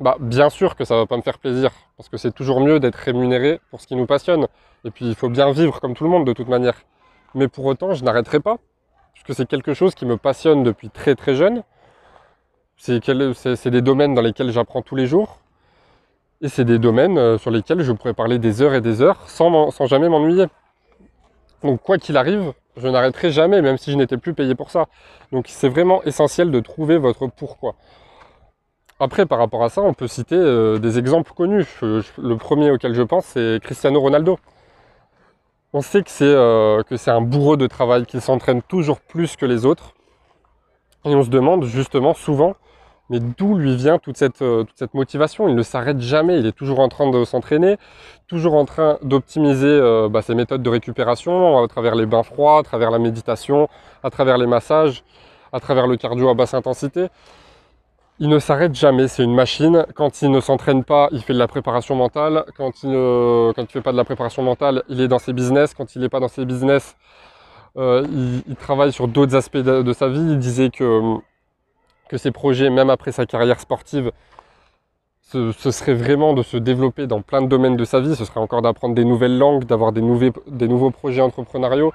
bah 0.00 0.16
bien 0.18 0.50
sûr 0.50 0.74
que 0.74 0.84
ça 0.84 0.96
va 0.96 1.06
pas 1.06 1.16
me 1.16 1.22
faire 1.22 1.38
plaisir, 1.38 1.70
parce 1.96 2.08
que 2.08 2.16
c'est 2.16 2.32
toujours 2.32 2.60
mieux 2.60 2.80
d'être 2.80 2.96
rémunéré 2.96 3.60
pour 3.70 3.80
ce 3.80 3.86
qui 3.86 3.94
nous 3.94 4.06
passionne. 4.06 4.48
Et 4.84 4.90
puis 4.90 5.06
il 5.06 5.14
faut 5.14 5.28
bien 5.28 5.52
vivre 5.52 5.80
comme 5.80 5.94
tout 5.94 6.04
le 6.04 6.10
monde 6.10 6.26
de 6.26 6.32
toute 6.32 6.48
manière. 6.48 6.74
Mais 7.34 7.48
pour 7.48 7.64
autant, 7.66 7.94
je 7.94 8.04
n'arrêterai 8.04 8.40
pas, 8.40 8.56
puisque 9.12 9.34
c'est 9.34 9.46
quelque 9.46 9.74
chose 9.74 9.94
qui 9.94 10.06
me 10.06 10.16
passionne 10.16 10.64
depuis 10.64 10.90
très 10.90 11.14
très 11.14 11.34
jeune. 11.34 11.62
C'est 12.76 13.70
des 13.70 13.82
domaines 13.82 14.14
dans 14.14 14.22
lesquels 14.22 14.50
j'apprends 14.50 14.82
tous 14.82 14.96
les 14.96 15.06
jours. 15.06 15.41
Et 16.42 16.48
c'est 16.48 16.64
des 16.64 16.80
domaines 16.80 17.18
euh, 17.18 17.38
sur 17.38 17.52
lesquels 17.52 17.82
je 17.82 17.92
pourrais 17.92 18.14
parler 18.14 18.40
des 18.40 18.62
heures 18.62 18.74
et 18.74 18.80
des 18.80 19.00
heures 19.00 19.28
sans, 19.28 19.70
jamais 19.86 20.08
m'ennuyer. 20.08 20.46
Donc 21.62 21.80
quoi 21.80 21.98
qu'il 21.98 22.16
arrive, 22.16 22.52
je 22.76 22.88
n'arrêterai 22.88 23.30
jamais, 23.30 23.62
même 23.62 23.78
si 23.78 23.92
je 23.92 23.96
n'étais 23.96 24.16
plus 24.16 24.34
payé 24.34 24.56
pour 24.56 24.72
ça. 24.72 24.86
Donc 25.30 25.46
c'est 25.48 25.68
vraiment 25.68 26.02
essentiel 26.02 26.50
de 26.50 26.58
trouver 26.58 26.98
votre 26.98 27.28
pourquoi. 27.28 27.76
Après, 28.98 29.24
par 29.24 29.38
rapport 29.38 29.62
à 29.62 29.68
ça, 29.68 29.82
on 29.82 29.94
peut 29.94 30.08
citer 30.08 30.34
euh, 30.34 30.78
des 30.78 30.98
exemples 30.98 31.32
connus. 31.32 31.66
le 31.80 32.34
premier 32.34 32.72
auquel 32.72 32.94
je 32.94 33.02
pense, 33.02 33.26
c'est 33.26 33.60
Cristiano 33.62 34.00
Ronaldo. 34.00 34.38
On 35.72 35.80
sait 35.80 36.02
que 36.02 36.10
c'est 36.10 36.24
euh, 36.24 36.82
un 37.06 37.20
bourreau 37.20 37.56
de 37.56 37.68
travail, 37.68 38.04
qu'il 38.04 38.20
s'entraîne 38.20 38.62
toujours 38.62 39.00
plus 39.00 39.36
que 39.36 39.46
les 39.46 39.64
autres. 39.64 39.94
Et 41.04 41.14
on 41.14 41.22
se 41.22 41.30
demande 41.30 41.64
justement 41.64 42.14
souvent 42.14 42.54
mais 43.12 43.20
d'où 43.20 43.56
lui 43.56 43.76
vient 43.76 43.98
toute 43.98 44.16
cette, 44.16 44.40
euh, 44.40 44.64
motivation? 44.94 45.46
Il 45.46 45.54
ne 45.54 45.62
s'arrête 45.62 46.00
jamais, 46.00 46.38
il 46.38 46.46
est 46.46 46.56
toujours 46.56 46.80
en 46.80 46.88
train 46.88 47.10
de 47.10 47.24
s'entraîner, 47.24 47.76
toujours 48.26 48.54
en 48.54 48.64
train 48.64 48.98
d'optimiser 49.02 49.66
euh, 49.66 50.08
bah, 50.08 50.22
ses 50.22 50.34
méthodes 50.34 50.62
de 50.62 50.70
récupération 50.70 51.62
à 51.62 51.68
travers 51.68 51.94
les 51.94 52.06
bains 52.06 52.22
froids, 52.22 52.58
à 52.58 52.62
travers 52.62 52.90
la 52.90 52.98
méditation, 52.98 53.68
à 54.02 54.08
travers 54.08 54.38
les 54.38 54.46
massages, 54.46 55.04
à 55.52 55.60
travers 55.60 55.86
le 55.86 55.96
cardio 55.98 56.30
à 56.30 56.34
basse 56.34 56.54
intensité. 56.54 57.08
Il 58.18 58.30
ne 58.30 58.38
s'arrête 58.38 58.74
jamais, 58.74 59.08
c'est 59.08 59.24
une 59.24 59.34
machine. 59.34 59.84
Quand 59.94 60.22
il 60.22 60.30
ne 60.30 60.40
s'entraîne 60.40 60.82
pas, 60.82 61.08
il 61.12 61.22
fait 61.22 61.34
de 61.34 61.38
la 61.38 61.48
préparation 61.48 61.94
mentale. 61.94 62.46
Quand 62.56 62.82
il 62.82 62.90
ne 62.92 63.52
quand 63.54 63.62
il 63.62 63.68
fait 63.68 63.82
pas 63.82 63.92
de 63.92 63.98
la 63.98 64.04
préparation 64.04 64.42
mentale, 64.42 64.84
il 64.88 65.02
est 65.02 65.08
dans 65.08 65.18
ses 65.18 65.34
business. 65.34 65.74
Quand 65.74 65.94
il 65.96 66.00
n'est 66.00 66.08
pas 66.08 66.20
dans 66.20 66.28
ses 66.28 66.46
business, 66.46 66.96
euh, 67.76 68.06
il, 68.48 68.56
travaille 68.56 68.92
sur 68.92 69.06
d'autres 69.08 69.34
aspects 69.34 69.56
de, 69.58 69.82
de, 69.82 69.92
sa 69.92 70.08
vie. 70.08 70.20
Il 70.20 70.38
disait 70.38 70.70
que 70.70 71.18
que 72.12 72.18
ses 72.18 72.30
projets, 72.30 72.68
même 72.68 72.90
après 72.90 73.10
sa 73.10 73.24
carrière 73.24 73.58
sportive, 73.58 74.12
ce, 75.22 75.50
serait 75.52 75.94
vraiment 75.94 76.34
de 76.34 76.42
se 76.42 76.58
développer 76.58 77.06
dans 77.06 77.22
plein 77.22 77.40
de 77.40 77.46
domaines 77.46 77.74
de 77.78 77.86
sa 77.86 78.00
vie. 78.00 78.14
Ce 78.14 78.26
serait 78.26 78.38
encore 78.38 78.60
d'apprendre 78.60 78.94
des 78.94 79.06
nouvelles 79.06 79.38
langues, 79.38 79.64
d'avoir 79.64 79.92
des, 79.92 80.02
nouveaux 80.02 80.90
projets 80.90 81.22
entrepreneuriaux. 81.22 81.90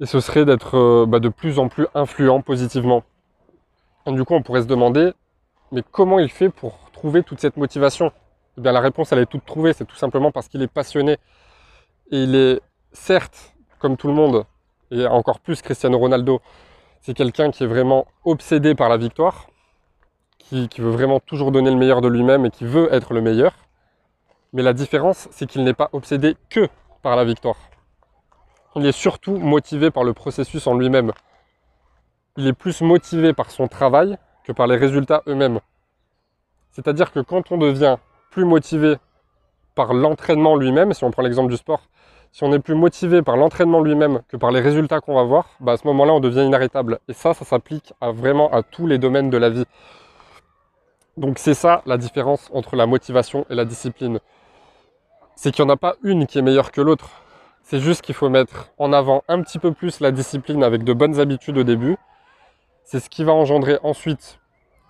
Et 0.00 0.06
ce 0.06 0.18
serait 0.20 0.46
d'être 0.46 0.78
euh, 0.78 1.04
bah, 1.06 1.18
de 1.18 1.28
plus 1.28 1.58
en 1.58 1.68
plus 1.68 1.88
influent 1.94 2.40
positivement. 2.40 3.04
du 4.06 4.24
coup, 4.24 4.32
on 4.32 4.40
pourrait 4.42 4.62
se 4.62 4.66
demander, 4.66 5.12
mais 5.72 5.82
comment 5.92 6.18
il 6.18 6.30
fait 6.30 6.48
pour 6.48 6.78
trouver 6.94 7.22
toute 7.22 7.38
cette 7.38 7.58
motivation? 7.58 8.12
Eh 8.56 8.62
bien, 8.62 8.72
la 8.72 8.80
réponse, 8.80 9.12
elle 9.12 9.18
est 9.18 9.26
toute 9.26 9.44
trouvée. 9.44 9.74
C'est 9.74 9.84
tout 9.84 9.96
simplement 9.96 10.32
parce 10.32 10.48
qu'il 10.48 10.62
est 10.62 10.72
passionné. 10.72 11.18
Et 12.10 12.22
il 12.22 12.34
est, 12.34 12.62
certes, 12.92 13.52
comme 13.78 13.98
tout 13.98 14.08
le 14.08 14.14
monde, 14.14 14.46
et 14.90 15.06
encore 15.06 15.40
plus 15.40 15.60
Cristiano 15.60 15.98
Ronaldo, 15.98 16.40
c'est 17.00 17.14
quelqu'un 17.14 17.50
qui 17.50 17.64
est 17.64 17.66
vraiment 17.66 18.06
obsédé 18.24 18.74
par 18.74 18.88
la 18.88 18.96
victoire, 18.96 19.48
qui, 20.38 20.68
veut 20.78 20.90
vraiment 20.90 21.20
toujours 21.20 21.52
donner 21.52 21.70
le 21.70 21.76
meilleur 21.76 22.00
de 22.00 22.08
lui-même 22.08 22.44
et 22.46 22.50
qui 22.50 22.64
veut 22.64 22.92
être 22.92 23.14
le 23.14 23.20
meilleur. 23.20 23.52
Mais 24.52 24.62
la 24.62 24.72
différence, 24.72 25.28
c'est 25.30 25.46
qu'il 25.46 25.62
n'est 25.62 25.74
pas 25.74 25.88
obsédé 25.92 26.36
que 26.48 26.68
par 27.02 27.16
la 27.16 27.24
victoire. 27.24 27.56
Il 28.76 28.84
est 28.84 28.92
surtout 28.92 29.36
motivé 29.36 29.90
par 29.90 30.04
le 30.04 30.12
processus 30.12 30.66
en 30.66 30.74
lui-même. 30.74 31.12
Il 32.36 32.46
est 32.46 32.52
plus 32.52 32.80
motivé 32.82 33.32
par 33.32 33.50
son 33.50 33.68
travail 33.68 34.18
que 34.44 34.52
par 34.52 34.66
les 34.66 34.76
résultats 34.76 35.22
eux-mêmes. 35.26 35.60
C'est-à-dire 36.70 37.12
que 37.12 37.20
quand 37.20 37.50
on 37.52 37.58
devient 37.58 37.96
plus 38.30 38.44
motivé 38.44 38.96
par 39.74 39.94
l'entraînement 39.94 40.56
lui-même, 40.56 40.92
si 40.92 41.04
on 41.04 41.10
prend 41.10 41.22
l'exemple 41.22 41.50
du 41.50 41.56
sport, 41.56 41.82
si 42.32 42.44
on 42.44 42.52
est 42.52 42.60
plus 42.60 42.74
motivé 42.74 43.22
par 43.22 43.36
l'entraînement 43.36 43.80
lui-même 43.80 44.20
que 44.28 44.36
par 44.36 44.52
les 44.52 44.60
résultats 44.60 45.00
qu'on 45.00 45.14
va 45.14 45.24
voir, 45.24 45.46
bah 45.60 45.72
à 45.72 45.76
ce 45.76 45.86
moment-là, 45.88 46.12
on 46.12 46.20
devient 46.20 46.44
inarrêtable. 46.44 47.00
Et 47.08 47.12
ça, 47.12 47.34
ça 47.34 47.44
s'applique 47.44 47.92
vraiment 48.00 48.50
à 48.52 48.62
tous 48.62 48.86
les 48.86 48.98
domaines 48.98 49.30
de 49.30 49.36
la 49.36 49.50
vie. 49.50 49.64
Donc 51.16 51.38
c'est 51.38 51.54
ça 51.54 51.82
la 51.86 51.98
différence 51.98 52.48
entre 52.54 52.76
la 52.76 52.86
motivation 52.86 53.44
et 53.50 53.54
la 53.54 53.64
discipline. 53.64 54.20
C'est 55.34 55.50
qu'il 55.50 55.64
n'y 55.64 55.70
en 55.70 55.74
a 55.74 55.76
pas 55.76 55.96
une 56.02 56.26
qui 56.26 56.38
est 56.38 56.42
meilleure 56.42 56.70
que 56.70 56.80
l'autre. 56.80 57.10
C'est 57.62 57.80
juste 57.80 58.02
qu'il 58.02 58.14
faut 58.14 58.28
mettre 58.28 58.70
en 58.78 58.92
avant 58.92 59.22
un 59.28 59.42
petit 59.42 59.58
peu 59.58 59.72
plus 59.72 60.00
la 60.00 60.12
discipline 60.12 60.62
avec 60.62 60.84
de 60.84 60.92
bonnes 60.92 61.18
habitudes 61.18 61.58
au 61.58 61.64
début. 61.64 61.96
C'est 62.84 63.00
ce 63.00 63.10
qui 63.10 63.24
va 63.24 63.32
engendrer 63.32 63.78
ensuite 63.82 64.38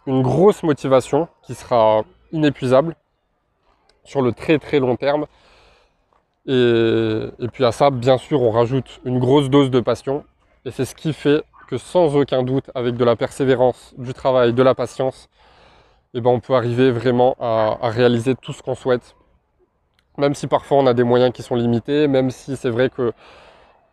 une 0.07 0.23
grosse 0.23 0.63
motivation 0.63 1.29
qui 1.43 1.55
sera 1.55 2.05
inépuisable 2.33 2.97
sur 4.05 4.23
le 4.23 4.33
très 4.33 4.59
très 4.59 4.79
long 4.79 4.97
terme 4.97 5.27
et, 6.47 7.49
puis 7.53 7.65
à 7.65 7.73
ça, 7.73 7.91
bien 7.91 8.19
sûr, 8.19 8.43
on 8.43 8.51
rajoute 8.51 9.01
une 9.05 9.19
grosse 9.19 9.51
dose 9.51 9.71
de 9.71 9.81
passion. 9.81 10.25
Et 10.65 10.71
c'est 10.71 10.85
ce 10.85 10.95
qui 10.95 11.13
fait 11.13 11.43
que 11.69 11.79
sans 11.79 12.17
aucun 12.17 12.43
doute, 12.43 12.71
avec 12.75 12.97
de 12.97 13.05
la 13.05 13.17
persévérance, 13.17 13.95
du 13.99 14.13
travail, 14.15 14.53
de 14.53 14.63
la 14.63 14.75
patience, 14.75 15.29
eh 16.15 16.21
ben, 16.21 16.31
on 16.31 16.41
peut 16.41 16.55
arriver 16.55 16.91
vraiment 16.91 17.37
à, 17.41 17.79
réaliser 17.91 18.35
tout 18.35 18.53
ce 18.53 18.63
qu'on 18.63 18.75
souhaite. 18.75 19.15
Même 20.19 20.35
si 20.35 20.47
parfois 20.47 20.79
on 20.79 20.87
a 20.87 20.95
des 20.95 21.05
moyens 21.05 21.33
qui 21.33 21.43
sont 21.43 21.55
limités, 21.55 22.09
même 22.09 22.31
si 22.31 22.57
c'est 22.57 22.71
vrai 22.71 22.91
que 22.91 23.13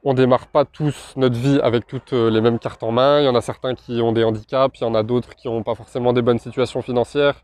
on 0.04 0.14
démarre 0.14 0.48
pas 0.48 0.66
tous 0.66 1.14
notre 1.18 1.36
vie 1.38 1.60
avec 1.62 1.86
toutes 1.88 2.14
les 2.14 2.42
mêmes 2.42 2.60
cartes 2.60 2.84
en 2.84 2.92
main. 2.92 3.20
Il 3.20 3.26
y 3.26 3.28
en 3.28 3.36
a 3.36 3.42
certains 3.42 3.76
qui 3.76 4.02
ont 4.02 4.14
des 4.14 4.24
handicaps, 4.24 4.80
il 4.80 4.84
y 4.84 4.88
en 4.88 4.96
a 4.96 5.04
d'autres 5.04 5.36
qui 5.36 5.48
n'ont 5.48 5.64
pas 5.64 5.76
forcément 5.76 6.14
des 6.14 6.22
bonnes 6.22 6.40
situations 6.40 6.82
financières. 6.82 7.44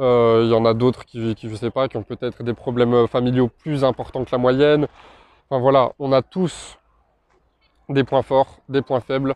Euh, 0.00 0.42
il 0.44 0.50
y 0.50 0.54
en 0.54 0.64
a 0.64 0.74
d'autres 0.74 1.04
qui, 1.04 1.20
je 1.20 1.68
pas, 1.68 1.88
qui 1.88 1.96
ont 1.96 2.02
peut-être 2.02 2.42
des 2.42 2.54
problèmes 2.54 3.06
familiaux 3.06 3.48
plus 3.48 3.84
importants 3.84 4.24
que 4.24 4.32
la 4.32 4.38
moyenne. 4.38 4.88
Enfin 5.48 5.60
voilà, 5.60 5.92
on 5.98 6.12
a 6.12 6.22
tous 6.22 6.78
des 7.88 8.04
points 8.04 8.22
forts, 8.22 8.58
des 8.68 8.82
points 8.82 9.00
faibles. 9.00 9.34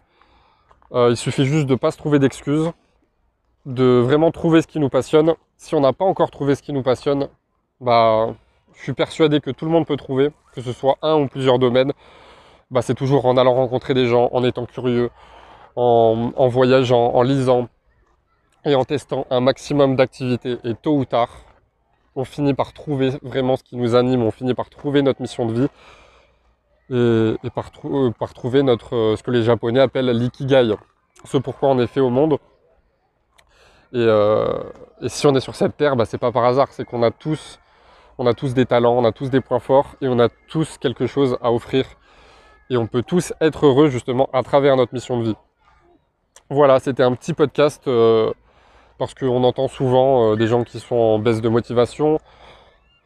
Euh, 0.92 1.10
il 1.10 1.16
suffit 1.16 1.44
juste 1.44 1.66
de 1.66 1.72
ne 1.72 1.78
pas 1.78 1.90
se 1.90 1.98
trouver 1.98 2.18
d'excuses, 2.18 2.72
de 3.66 4.00
vraiment 4.00 4.30
trouver 4.30 4.62
ce 4.62 4.66
qui 4.66 4.80
nous 4.80 4.88
passionne. 4.88 5.34
Si 5.56 5.74
on 5.74 5.80
n'a 5.80 5.92
pas 5.92 6.04
encore 6.04 6.30
trouvé 6.30 6.54
ce 6.54 6.62
qui 6.62 6.72
nous 6.72 6.82
passionne, 6.82 7.28
bah, 7.80 8.34
je 8.74 8.82
suis 8.82 8.94
persuadé 8.94 9.40
que 9.40 9.50
tout 9.50 9.64
le 9.64 9.70
monde 9.70 9.86
peut 9.86 9.96
trouver, 9.96 10.30
que 10.54 10.60
ce 10.60 10.72
soit 10.72 10.96
un 11.02 11.16
ou 11.16 11.28
plusieurs 11.28 11.58
domaines. 11.58 11.92
Bah, 12.70 12.82
c'est 12.82 12.94
toujours 12.94 13.26
en 13.26 13.36
allant 13.36 13.54
rencontrer 13.54 13.94
des 13.94 14.06
gens, 14.06 14.28
en 14.32 14.42
étant 14.44 14.66
curieux, 14.66 15.10
en, 15.76 16.32
en 16.36 16.48
voyageant, 16.48 17.12
en 17.14 17.22
lisant, 17.22 17.68
et 18.64 18.74
en 18.74 18.84
testant 18.84 19.26
un 19.30 19.40
maximum 19.40 19.96
d'activités, 19.96 20.58
et 20.64 20.74
tôt 20.74 20.96
ou 20.96 21.04
tard, 21.04 21.30
on 22.16 22.24
finit 22.24 22.54
par 22.54 22.72
trouver 22.72 23.12
vraiment 23.22 23.56
ce 23.56 23.62
qui 23.62 23.76
nous 23.76 23.94
anime, 23.94 24.22
on 24.22 24.30
finit 24.30 24.54
par 24.54 24.68
trouver 24.68 25.02
notre 25.02 25.20
mission 25.20 25.46
de 25.46 25.52
vie 25.52 25.68
et, 26.90 27.50
par, 27.50 27.70
euh, 27.84 28.10
par, 28.18 28.34
trouver 28.34 28.62
notre, 28.62 28.96
euh, 28.96 29.16
ce 29.16 29.22
que 29.22 29.30
les 29.30 29.42
Japonais 29.42 29.80
appellent 29.80 30.10
l'ikigai, 30.10 30.74
ce 31.24 31.36
pourquoi 31.36 31.68
on 31.68 31.78
est 31.78 31.86
fait 31.86 32.00
au 32.00 32.10
monde. 32.10 32.38
Et, 33.92 33.98
euh, 33.98 34.62
si 35.06 35.26
on 35.26 35.34
est 35.34 35.40
sur 35.40 35.54
cette 35.54 35.76
terre, 35.76 35.96
bah, 35.96 36.06
c'est 36.06 36.18
pas 36.18 36.32
par 36.32 36.44
hasard, 36.44 36.68
c'est 36.72 36.84
qu'on 36.84 37.02
a 37.02 37.10
tous, 37.10 37.60
on 38.18 38.26
a 38.26 38.34
tous 38.34 38.52
des 38.52 38.66
talents, 38.66 38.98
on 38.98 39.04
a 39.04 39.12
tous 39.12 39.30
des 39.30 39.40
points 39.40 39.60
forts 39.60 39.94
et 40.00 40.08
on 40.08 40.18
a 40.18 40.28
tous 40.48 40.78
quelque 40.78 41.06
chose 41.06 41.38
à 41.40 41.52
offrir. 41.52 41.84
Et 42.70 42.76
on 42.76 42.86
peut 42.86 43.02
tous 43.02 43.32
être 43.40 43.66
heureux 43.66 43.88
justement 43.88 44.28
à 44.32 44.42
travers 44.42 44.76
notre 44.76 44.92
mission 44.92 45.18
de 45.20 45.24
vie. 45.24 45.36
Voilà, 46.50 46.80
c'était 46.80 47.02
un 47.02 47.14
petit 47.14 47.32
podcast 47.32 47.88
parce 48.98 49.14
qu'on 49.14 49.44
entend 49.44 49.68
souvent 49.68 50.32
euh, 50.32 50.36
des 50.36 50.46
gens 50.46 50.64
qui 50.64 50.80
sont 50.80 50.96
en 50.96 51.18
baisse 51.18 51.40
de 51.40 51.48
motivation. 51.48 52.18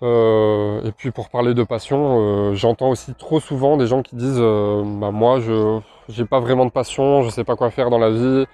Euh, 0.03 0.83
et 0.85 0.91
puis 0.91 1.13
pour 1.13 1.29
parler 1.29 1.55
de 1.55 1.63
passion, 1.63 2.19
euh, 2.51 2.55
j'entends 2.55 2.91
aussi 2.91 3.15
trop 3.15 3.39
souvent 3.39 3.77
des 3.77 3.87
gens 3.87 4.03
qui 4.03 4.17
disent 4.17 4.41
bah, 4.41 5.13
moi 5.13 5.39
je 5.39 5.81
n'ai 6.19 6.25
pas 6.25 6.41
vraiment 6.41 6.65
de 6.67 6.73
passion, 6.73 7.23
je 7.23 7.27
ne 7.27 7.31
sais 7.31 7.45
pas 7.45 7.55
quoi 7.55 7.71
faire 7.71 7.89
dans 7.89 7.99
la 7.99 8.11
vie, 8.11 8.45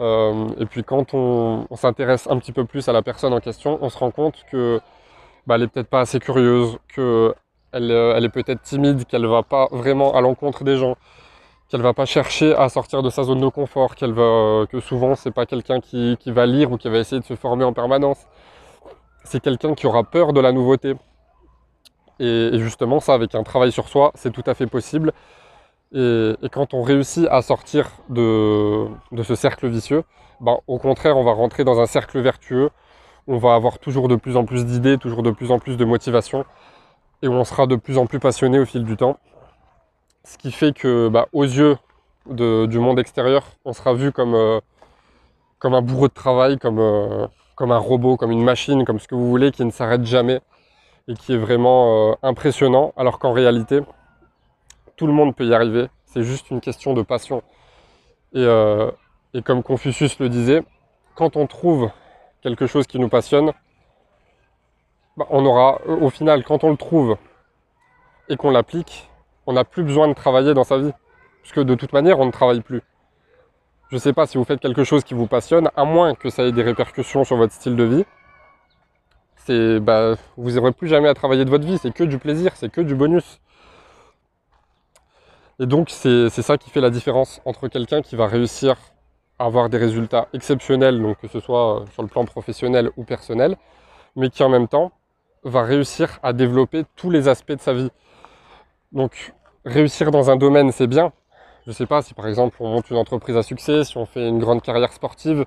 et 0.00 0.66
puis 0.66 0.84
quand 0.84 1.12
on, 1.14 1.66
s'intéresse 1.74 2.26
un 2.30 2.38
petit 2.38 2.52
peu 2.52 2.64
plus 2.64 2.88
à 2.88 2.92
la 2.92 3.02
personne 3.02 3.34
en 3.34 3.40
question, 3.40 3.78
on 3.82 3.90
se 3.90 3.98
rend 3.98 4.10
compte 4.10 4.44
que 4.50 4.80
bah, 5.46 5.56
elle 5.56 5.64
est 5.64 5.68
peut-être 5.68 5.88
pas 5.88 6.00
assez 6.00 6.18
curieuse, 6.18 6.78
qu'elle 6.94 7.34
elle 7.90 8.24
est 8.24 8.30
peut-être 8.30 8.62
timide, 8.62 9.04
qu'elle 9.04 9.26
va 9.26 9.42
pas 9.42 9.68
vraiment 9.72 10.14
à 10.14 10.22
l'encontre 10.22 10.64
des 10.64 10.78
gens, 10.78 10.96
qu'elle 11.68 11.82
va 11.82 11.94
pas 11.94 12.06
chercher 12.06 12.54
à 12.54 12.68
sortir 12.68 13.02
de 13.02 13.10
sa 13.10 13.24
zone 13.24 13.40
de 13.40 13.48
confort, 13.48 13.94
qu'elle 13.96 14.12
va, 14.12 14.66
que 14.70 14.80
souvent 14.80 15.14
c'est 15.14 15.32
pas 15.32 15.46
quelqu'un 15.46 15.80
qui, 15.80 16.16
qui, 16.20 16.30
va 16.30 16.46
lire 16.46 16.70
ou 16.72 16.76
qui 16.76 16.88
va 16.88 16.98
essayer 16.98 17.20
de 17.20 17.26
se 17.26 17.34
former 17.34 17.64
en 17.64 17.72
permanence. 17.72 18.26
C'est 19.24 19.40
quelqu'un 19.40 19.74
qui 19.74 19.86
aura 19.86 20.04
peur 20.04 20.32
de 20.32 20.40
la 20.40 20.52
nouveauté. 20.52 20.94
Et, 22.18 22.50
justement, 22.54 23.00
ça, 23.00 23.14
avec 23.14 23.34
un 23.34 23.42
travail 23.42 23.72
sur 23.72 23.88
soi, 23.88 24.12
c'est 24.14 24.32
tout 24.32 24.44
à 24.46 24.54
fait 24.54 24.66
possible. 24.66 25.12
Et, 25.92 26.34
quand 26.52 26.74
on 26.74 26.82
réussit 26.82 27.26
à 27.30 27.42
sortir 27.42 27.90
de, 28.08 28.86
ce 29.22 29.34
cercle 29.34 29.68
vicieux, 29.68 30.04
ben, 30.40 30.58
au 30.66 30.78
contraire, 30.78 31.16
on 31.16 31.24
va 31.24 31.32
rentrer 31.32 31.64
dans 31.64 31.80
un 31.80 31.86
cercle 31.86 32.20
vertueux. 32.20 32.70
On 33.26 33.38
va 33.38 33.54
avoir 33.54 33.78
toujours 33.78 34.08
de 34.08 34.16
plus 34.16 34.36
en 34.36 34.44
plus 34.44 34.64
d'idées, 34.64 34.98
toujours 34.98 35.22
de 35.22 35.30
plus 35.30 35.50
en 35.50 35.58
plus 35.58 35.76
de 35.76 35.84
motivation. 35.84 36.44
Et 37.22 37.28
on 37.28 37.44
sera 37.44 37.66
de 37.66 37.76
plus 37.76 37.98
en 37.98 38.06
plus 38.06 38.20
passionné 38.20 38.58
au 38.58 38.66
fil 38.66 38.84
du 38.84 38.96
temps. 38.96 39.18
Ce 40.26 40.38
qui 40.38 40.50
fait 40.50 40.72
que, 40.72 41.08
ben, 41.08 41.26
aux 41.32 41.44
yeux 41.44 41.78
du 42.26 42.78
monde 42.80 42.98
extérieur, 42.98 43.44
on 43.64 43.72
sera 43.72 43.94
vu 43.94 44.10
comme, 44.10 44.34
euh, 44.34 44.60
un 45.62 45.82
bourreau 45.82 46.08
de 46.08 46.12
travail, 46.12 46.58
comme, 46.58 46.80
euh, 46.80 47.28
comme 47.54 47.70
un 47.70 47.78
robot, 47.78 48.16
comme 48.16 48.32
une 48.32 48.42
machine, 48.42 48.84
comme 48.84 48.98
ce 48.98 49.06
que 49.06 49.14
vous 49.14 49.28
voulez, 49.28 49.52
qui 49.52 49.64
ne 49.64 49.70
s'arrête 49.70 50.04
jamais 50.04 50.40
et 51.06 51.14
qui 51.14 51.32
est 51.32 51.36
vraiment 51.36 52.10
euh, 52.10 52.14
impressionnant, 52.24 52.92
alors 52.96 53.20
qu'en 53.20 53.32
réalité, 53.32 53.82
tout 54.96 55.06
le 55.06 55.12
monde 55.12 55.34
peut 55.36 55.46
y 55.46 55.54
arriver. 55.54 55.86
C'est 56.06 56.24
juste 56.24 56.50
une 56.50 56.60
question 56.60 56.92
de 56.92 57.02
passion. 57.02 57.44
Et, 58.34 58.44
comme 59.44 59.62
Confucius 59.62 60.18
le 60.18 60.28
disait, 60.28 60.64
quand 61.14 61.36
on 61.36 61.46
trouve 61.46 61.88
quelque 62.42 62.66
chose 62.66 62.88
qui 62.88 62.98
nous 62.98 63.08
passionne, 63.08 63.52
bah, 65.16 65.26
on 65.30 65.46
aura, 65.46 65.80
au 65.86 66.10
final, 66.10 66.42
quand 66.42 66.64
on 66.64 66.70
le 66.70 66.76
trouve 66.76 67.16
et 68.28 68.36
qu'on 68.36 68.50
l'applique, 68.50 69.08
on 69.46 69.52
n'a 69.52 69.64
plus 69.64 69.82
besoin 69.82 70.08
de 70.08 70.14
travailler 70.14 70.54
dans 70.54 70.64
sa 70.64 70.78
vie. 70.78 70.92
Puisque 71.42 71.60
de 71.60 71.74
toute 71.74 71.92
manière, 71.92 72.18
on 72.18 72.26
ne 72.26 72.32
travaille 72.32 72.60
plus. 72.60 72.82
Je 73.90 73.96
ne 73.96 74.00
sais 74.00 74.12
pas 74.12 74.26
si 74.26 74.36
vous 74.36 74.44
faites 74.44 74.60
quelque 74.60 74.84
chose 74.84 75.04
qui 75.04 75.14
vous 75.14 75.26
passionne, 75.26 75.70
à 75.76 75.84
moins 75.84 76.14
que 76.14 76.28
ça 76.28 76.42
ait 76.44 76.52
des 76.52 76.62
répercussions 76.62 77.24
sur 77.24 77.36
votre 77.36 77.52
style 77.52 77.76
de 77.76 77.84
vie 77.84 78.04
bah, 79.80 80.14
vous 80.36 80.52
n'aurez 80.52 80.72
plus 80.72 80.88
jamais 80.88 81.08
à 81.08 81.14
travailler 81.14 81.44
de 81.44 81.50
votre 81.50 81.66
vie, 81.66 81.78
c'est 81.78 81.92
que 81.92 82.04
du 82.04 82.18
plaisir, 82.18 82.52
c'est 82.56 82.70
que 82.70 82.80
du 82.80 82.94
bonus. 82.94 83.40
Et 85.58 85.66
donc 85.66 85.88
c'est 85.90 86.28
ça 86.30 86.58
qui 86.58 86.70
fait 86.70 86.80
la 86.80 86.90
différence 86.90 87.40
entre 87.44 87.68
quelqu'un 87.68 88.02
qui 88.02 88.16
va 88.16 88.26
réussir 88.26 88.76
à 89.38 89.46
avoir 89.46 89.68
des 89.68 89.78
résultats 89.78 90.28
exceptionnels, 90.34 91.00
donc 91.00 91.18
que 91.20 91.28
ce 91.28 91.40
soit 91.40 91.84
sur 91.92 92.02
le 92.02 92.08
plan 92.08 92.24
professionnel 92.24 92.90
ou 92.96 93.04
personnel, 93.04 93.56
mais 94.16 94.28
qui 94.30 94.42
en 94.42 94.48
même 94.48 94.68
temps 94.68 94.92
va 95.44 95.62
réussir 95.62 96.18
à 96.22 96.32
développer 96.32 96.84
tous 96.96 97.10
les 97.10 97.28
aspects 97.28 97.52
de 97.52 97.60
sa 97.60 97.72
vie. 97.72 97.90
Donc 98.92 99.34
réussir 99.64 100.10
dans 100.10 100.30
un 100.30 100.36
domaine, 100.36 100.72
c'est 100.72 100.86
bien. 100.86 101.12
Je 101.64 101.70
ne 101.70 101.74
sais 101.74 101.86
pas 101.86 102.02
si 102.02 102.14
par 102.14 102.28
exemple 102.28 102.56
on 102.60 102.68
monte 102.68 102.90
une 102.90 102.96
entreprise 102.96 103.36
à 103.36 103.42
succès, 103.42 103.84
si 103.84 103.96
on 103.96 104.06
fait 104.06 104.28
une 104.28 104.38
grande 104.38 104.62
carrière 104.62 104.92
sportive, 104.92 105.44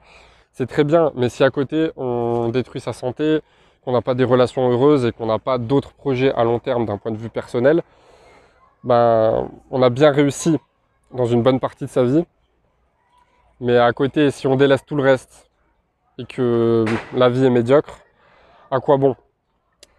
c'est 0.52 0.68
très 0.68 0.84
bien. 0.84 1.12
Mais 1.16 1.30
si 1.30 1.44
à 1.44 1.50
côté 1.50 1.92
on 1.96 2.50
détruit 2.50 2.82
sa 2.82 2.94
santé, 2.94 3.42
qu'on 3.84 3.94
n'a 3.94 4.02
pas 4.02 4.14
des 4.16 4.26
relations 4.26 4.70
heureuses 4.70 5.06
et 5.06 5.12
qu'on 5.12 5.26
n'a 5.26 5.40
pas 5.40 5.58
d'autres 5.58 5.94
projets 5.94 6.34
à 6.34 6.44
long 6.44 6.60
terme 6.60 6.86
d'un 6.86 6.98
point 6.98 7.12
de 7.12 7.18
vue 7.18 7.30
personnel, 7.30 7.84
ben, 8.84 9.50
on 9.72 9.82
a 9.82 9.90
bien 9.90 10.12
réussi 10.12 10.58
dans 11.12 11.26
une 11.26 11.42
bonne 11.44 11.60
partie 11.60 11.86
de 11.86 11.90
sa 11.90 12.04
vie. 12.04 12.26
Mais 13.62 13.78
à 13.78 13.92
côté, 13.94 14.32
si 14.32 14.48
on 14.48 14.56
délaisse 14.56 14.86
tout 14.86 14.96
le 14.96 15.04
reste 15.04 15.50
et 16.18 16.26
que 16.26 16.86
la 17.14 17.30
vie 17.30 17.46
est 17.46 17.50
médiocre, 17.50 18.00
à 18.72 18.80
quoi 18.80 18.98
bon? 18.98 19.16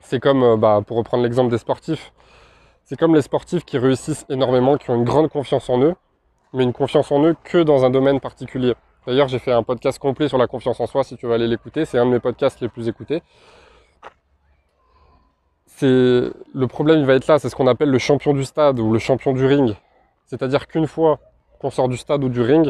C'est 0.00 0.20
comme, 0.20 0.42
euh, 0.42 0.56
bah, 0.56 0.80
pour 0.86 0.96
reprendre 0.96 1.22
l'exemple 1.22 1.50
des 1.50 1.58
sportifs, 1.58 2.12
c'est 2.90 2.98
comme 2.98 3.14
les 3.14 3.22
sportifs 3.22 3.64
qui 3.64 3.78
réussissent 3.78 4.26
énormément, 4.28 4.76
qui 4.76 4.90
ont 4.90 4.96
une 4.96 5.04
grande 5.04 5.28
confiance 5.28 5.70
en 5.70 5.80
eux, 5.80 5.94
mais 6.52 6.64
une 6.64 6.72
confiance 6.72 7.12
en 7.12 7.22
eux 7.22 7.36
que 7.44 7.58
dans 7.58 7.84
un 7.84 7.90
domaine 7.90 8.18
particulier. 8.18 8.74
D'ailleurs, 9.06 9.28
j'ai 9.28 9.38
fait 9.38 9.52
un 9.52 9.62
podcast 9.62 10.00
complet 10.00 10.26
sur 10.26 10.38
la 10.38 10.48
confiance 10.48 10.80
en 10.80 10.88
soi, 10.88 11.04
si 11.04 11.16
tu 11.16 11.26
veux 11.26 11.32
aller 11.32 11.46
l'écouter, 11.46 11.84
c'est 11.84 12.00
un 12.00 12.04
de 12.04 12.10
mes 12.10 12.18
podcasts 12.18 12.60
les 12.60 12.68
plus 12.68 12.88
écoutés 12.88 13.22
le 15.82 16.66
problème 16.66 16.98
il 16.98 17.06
va 17.06 17.14
être 17.14 17.26
là, 17.26 17.38
c'est 17.38 17.48
ce 17.48 17.56
qu'on 17.56 17.66
appelle 17.66 17.90
le 17.90 17.98
champion 17.98 18.34
du 18.34 18.44
stade 18.44 18.78
ou 18.80 18.92
le 18.92 18.98
champion 18.98 19.32
du 19.32 19.46
ring. 19.46 19.74
C'est-à-dire 20.26 20.66
qu'une 20.66 20.86
fois 20.86 21.18
qu'on 21.58 21.70
sort 21.70 21.88
du 21.88 21.96
stade 21.96 22.22
ou 22.22 22.28
du 22.28 22.42
ring, 22.42 22.66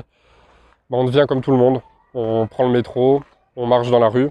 bah, 0.90 0.98
on 0.98 1.04
devient 1.04 1.24
comme 1.28 1.40
tout 1.40 1.50
le 1.50 1.56
monde. 1.56 1.80
On 2.14 2.46
prend 2.46 2.64
le 2.64 2.70
métro, 2.70 3.22
on 3.56 3.66
marche 3.66 3.90
dans 3.90 3.98
la 3.98 4.08
rue, 4.08 4.30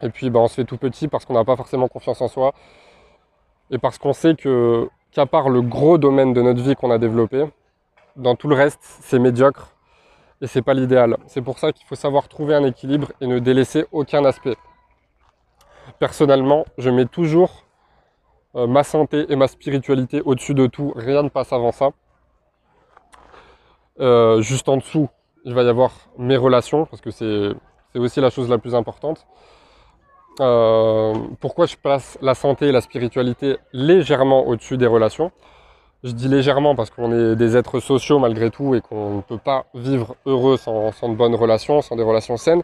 et 0.00 0.08
puis 0.08 0.30
bah, 0.30 0.40
on 0.40 0.48
se 0.48 0.54
fait 0.54 0.64
tout 0.64 0.78
petit 0.78 1.08
parce 1.08 1.24
qu'on 1.24 1.34
n'a 1.34 1.44
pas 1.44 1.56
forcément 1.56 1.88
confiance 1.88 2.22
en 2.22 2.28
soi, 2.28 2.54
et 3.70 3.78
parce 3.78 3.98
qu'on 3.98 4.12
sait 4.12 4.34
que 4.34 4.88
qu'à 5.10 5.26
part 5.26 5.48
le 5.48 5.62
gros 5.62 5.98
domaine 5.98 6.32
de 6.32 6.42
notre 6.42 6.62
vie 6.62 6.74
qu'on 6.74 6.90
a 6.90 6.98
développé, 6.98 7.44
dans 8.16 8.34
tout 8.34 8.48
le 8.48 8.54
reste, 8.54 8.80
c'est 8.82 9.18
médiocre 9.18 9.74
et 10.40 10.46
c'est 10.46 10.62
pas 10.62 10.74
l'idéal. 10.74 11.16
C'est 11.26 11.42
pour 11.42 11.58
ça 11.58 11.72
qu'il 11.72 11.86
faut 11.86 11.94
savoir 11.94 12.28
trouver 12.28 12.54
un 12.54 12.64
équilibre 12.64 13.12
et 13.20 13.26
ne 13.26 13.38
délaisser 13.38 13.86
aucun 13.92 14.24
aspect 14.24 14.56
personnellement, 15.98 16.64
je 16.78 16.90
mets 16.90 17.06
toujours 17.06 17.64
euh, 18.54 18.66
ma 18.66 18.84
santé 18.84 19.26
et 19.28 19.36
ma 19.36 19.48
spiritualité 19.48 20.22
au-dessus 20.22 20.54
de 20.54 20.66
tout. 20.66 20.92
Rien 20.96 21.22
ne 21.22 21.28
passe 21.28 21.52
avant 21.52 21.72
ça. 21.72 21.90
Euh, 24.00 24.40
juste 24.40 24.68
en 24.68 24.76
dessous, 24.76 25.08
il 25.44 25.54
va 25.54 25.62
y 25.62 25.68
avoir 25.68 25.92
mes 26.18 26.36
relations, 26.36 26.86
parce 26.86 27.02
que 27.02 27.10
c'est 27.10 27.54
aussi 27.94 28.20
la 28.20 28.30
chose 28.30 28.48
la 28.48 28.58
plus 28.58 28.74
importante. 28.74 29.26
Euh, 30.40 31.14
pourquoi 31.40 31.66
je 31.66 31.76
place 31.76 32.18
la 32.22 32.34
santé 32.34 32.68
et 32.68 32.72
la 32.72 32.80
spiritualité 32.80 33.58
légèrement 33.72 34.46
au-dessus 34.46 34.76
des 34.76 34.86
relations? 34.86 35.32
Je 36.04 36.12
dis 36.12 36.28
légèrement 36.28 36.76
parce 36.76 36.90
qu'on 36.90 37.12
est 37.12 37.34
des 37.34 37.56
êtres 37.56 37.80
sociaux 37.80 38.20
malgré 38.20 38.50
tout 38.50 38.74
et 38.74 38.80
qu'on 38.80 39.16
ne 39.16 39.20
peut 39.20 39.38
pas 39.38 39.66
vivre 39.74 40.14
heureux 40.26 40.56
sans, 40.56 40.90
de 40.90 41.14
bonnes 41.14 41.34
relations, 41.34 41.82
sans 41.82 41.96
des 41.96 42.04
relations 42.04 42.36
saines. 42.36 42.62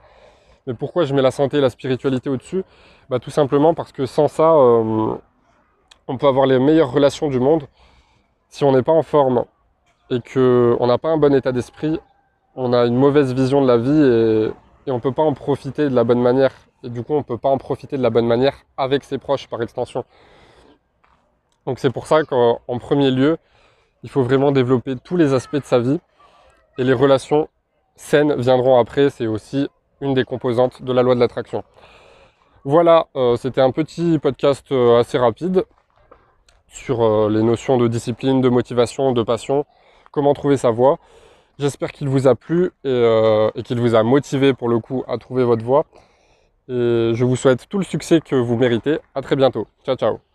Mais 0.67 0.75
pourquoi 0.75 1.05
je 1.05 1.15
mets 1.15 1.23
la 1.23 1.33
santé 1.33 1.59
et 1.59 1.61
la 1.61 1.71
spiritualité 1.71 2.31
au-dessus? 2.31 2.63
Bah, 3.11 3.19
Tout 3.19 3.31
simplement 3.31 3.75
parce 3.75 3.93
que 3.93 4.07
sans 4.07 4.29
ça, 4.29 4.53
euh, 4.53 5.15
on 6.07 6.17
peut 6.17 6.29
avoir 6.29 6.47
les 6.47 6.59
meilleures 6.59 6.93
relations 6.93 7.29
du 7.29 7.41
monde. 7.41 7.65
Si 8.49 8.63
on 8.63 8.73
n'est 8.73 8.83
pas 8.83 8.93
en 8.93 9.03
forme 9.03 9.45
et 10.11 10.21
qu'on 10.21 10.87
n'a 10.87 10.99
pas 10.99 11.11
un 11.11 11.17
bon 11.17 11.35
état 11.35 11.51
d'esprit, 11.51 11.99
on 12.55 12.73
a 12.73 12.87
une 12.87 12.97
mauvaise 12.97 13.35
vision 13.35 13.61
de 13.63 13.67
la 13.67 13.79
vie 13.79 14.53
et, 14.87 14.91
on 14.91 14.97
ne 14.97 15.01
peut 15.01 15.13
pas 15.13 15.23
en 15.23 15.33
profiter 15.33 15.89
de 15.89 15.95
la 15.95 16.05
bonne 16.05 16.21
manière. 16.21 16.53
Et 16.85 16.91
du 16.91 17.03
coup, 17.03 17.15
on 17.15 17.19
ne 17.19 17.23
peut 17.23 17.39
pas 17.39 17.49
en 17.49 17.59
profiter 17.59 17.97
de 17.97 18.03
la 18.03 18.11
bonne 18.11 18.27
manière 18.27 18.55
avec 18.77 19.05
ses 19.05 19.19
proches 19.19 19.49
par 19.49 19.63
extension. 19.63 20.05
Donc 21.67 21.79
c'est 21.79 21.91
pour 21.91 22.07
ça 22.07 22.25
qu'en 22.25 22.79
premier 22.79 23.11
lieu, 23.11 23.39
il 24.03 24.11
faut 24.11 24.23
vraiment 24.23 24.53
développer 24.53 24.97
tous 24.97 25.17
les 25.17 25.33
aspects 25.33 25.57
de 25.57 25.65
sa 25.65 25.79
vie. 25.79 25.99
Et 26.77 26.85
les 26.85 26.93
relations 26.93 27.49
saines 27.97 28.35
viendront 28.37 28.79
après. 28.79 29.09
C'est 29.09 29.27
aussi 29.27 29.69
une 30.03 30.13
des 30.13 30.25
composantes 30.25 30.83
de 30.83 30.93
la 30.93 31.03
loi 31.03 31.15
de 31.15 31.21
l'attraction. 31.21 31.65
Voilà, 32.65 33.07
euh, 33.17 33.37
c'était 33.37 33.61
un 33.61 33.71
petit 33.71 34.19
podcast 34.19 34.73
euh, 34.73 34.99
assez 34.99 35.19
rapide 35.19 35.65
sur 36.67 37.03
euh, 37.03 37.29
les 37.31 37.43
notions 37.43 37.77
de 37.77 37.89
discipline, 37.89 38.41
de 38.41 38.49
motivation, 38.49 39.13
de 39.13 39.23
passion, 39.23 39.65
comment 40.11 40.35
trouver 40.35 40.57
sa 40.57 40.71
voie. 40.71 40.99
J'espère 41.59 41.93
qu'il 41.93 42.09
vous 42.09 42.27
a 42.27 42.35
plu 42.35 42.73
et, 42.83 43.51
et 43.55 43.63
qu'il 43.63 43.79
vous 43.79 43.95
a 43.95 44.03
motivé 44.03 44.55
pour 44.55 44.69
le 44.69 44.81
coup 44.81 45.05
à 45.07 45.19
trouver 45.19 45.45
votre 45.45 45.65
voie. 45.65 45.85
Et 46.69 47.13
je 47.15 47.25
vous 47.25 47.37
souhaite 47.37 47.69
tout 47.69 47.79
le 47.79 47.85
succès 47.85 48.21
que 48.21 48.37
vous 48.37 48.57
méritez. 48.57 48.99
À 49.15 49.23
très 49.23 49.37
bientôt. 49.37 49.67
Ciao 49.85 49.97
ciao 49.97 50.34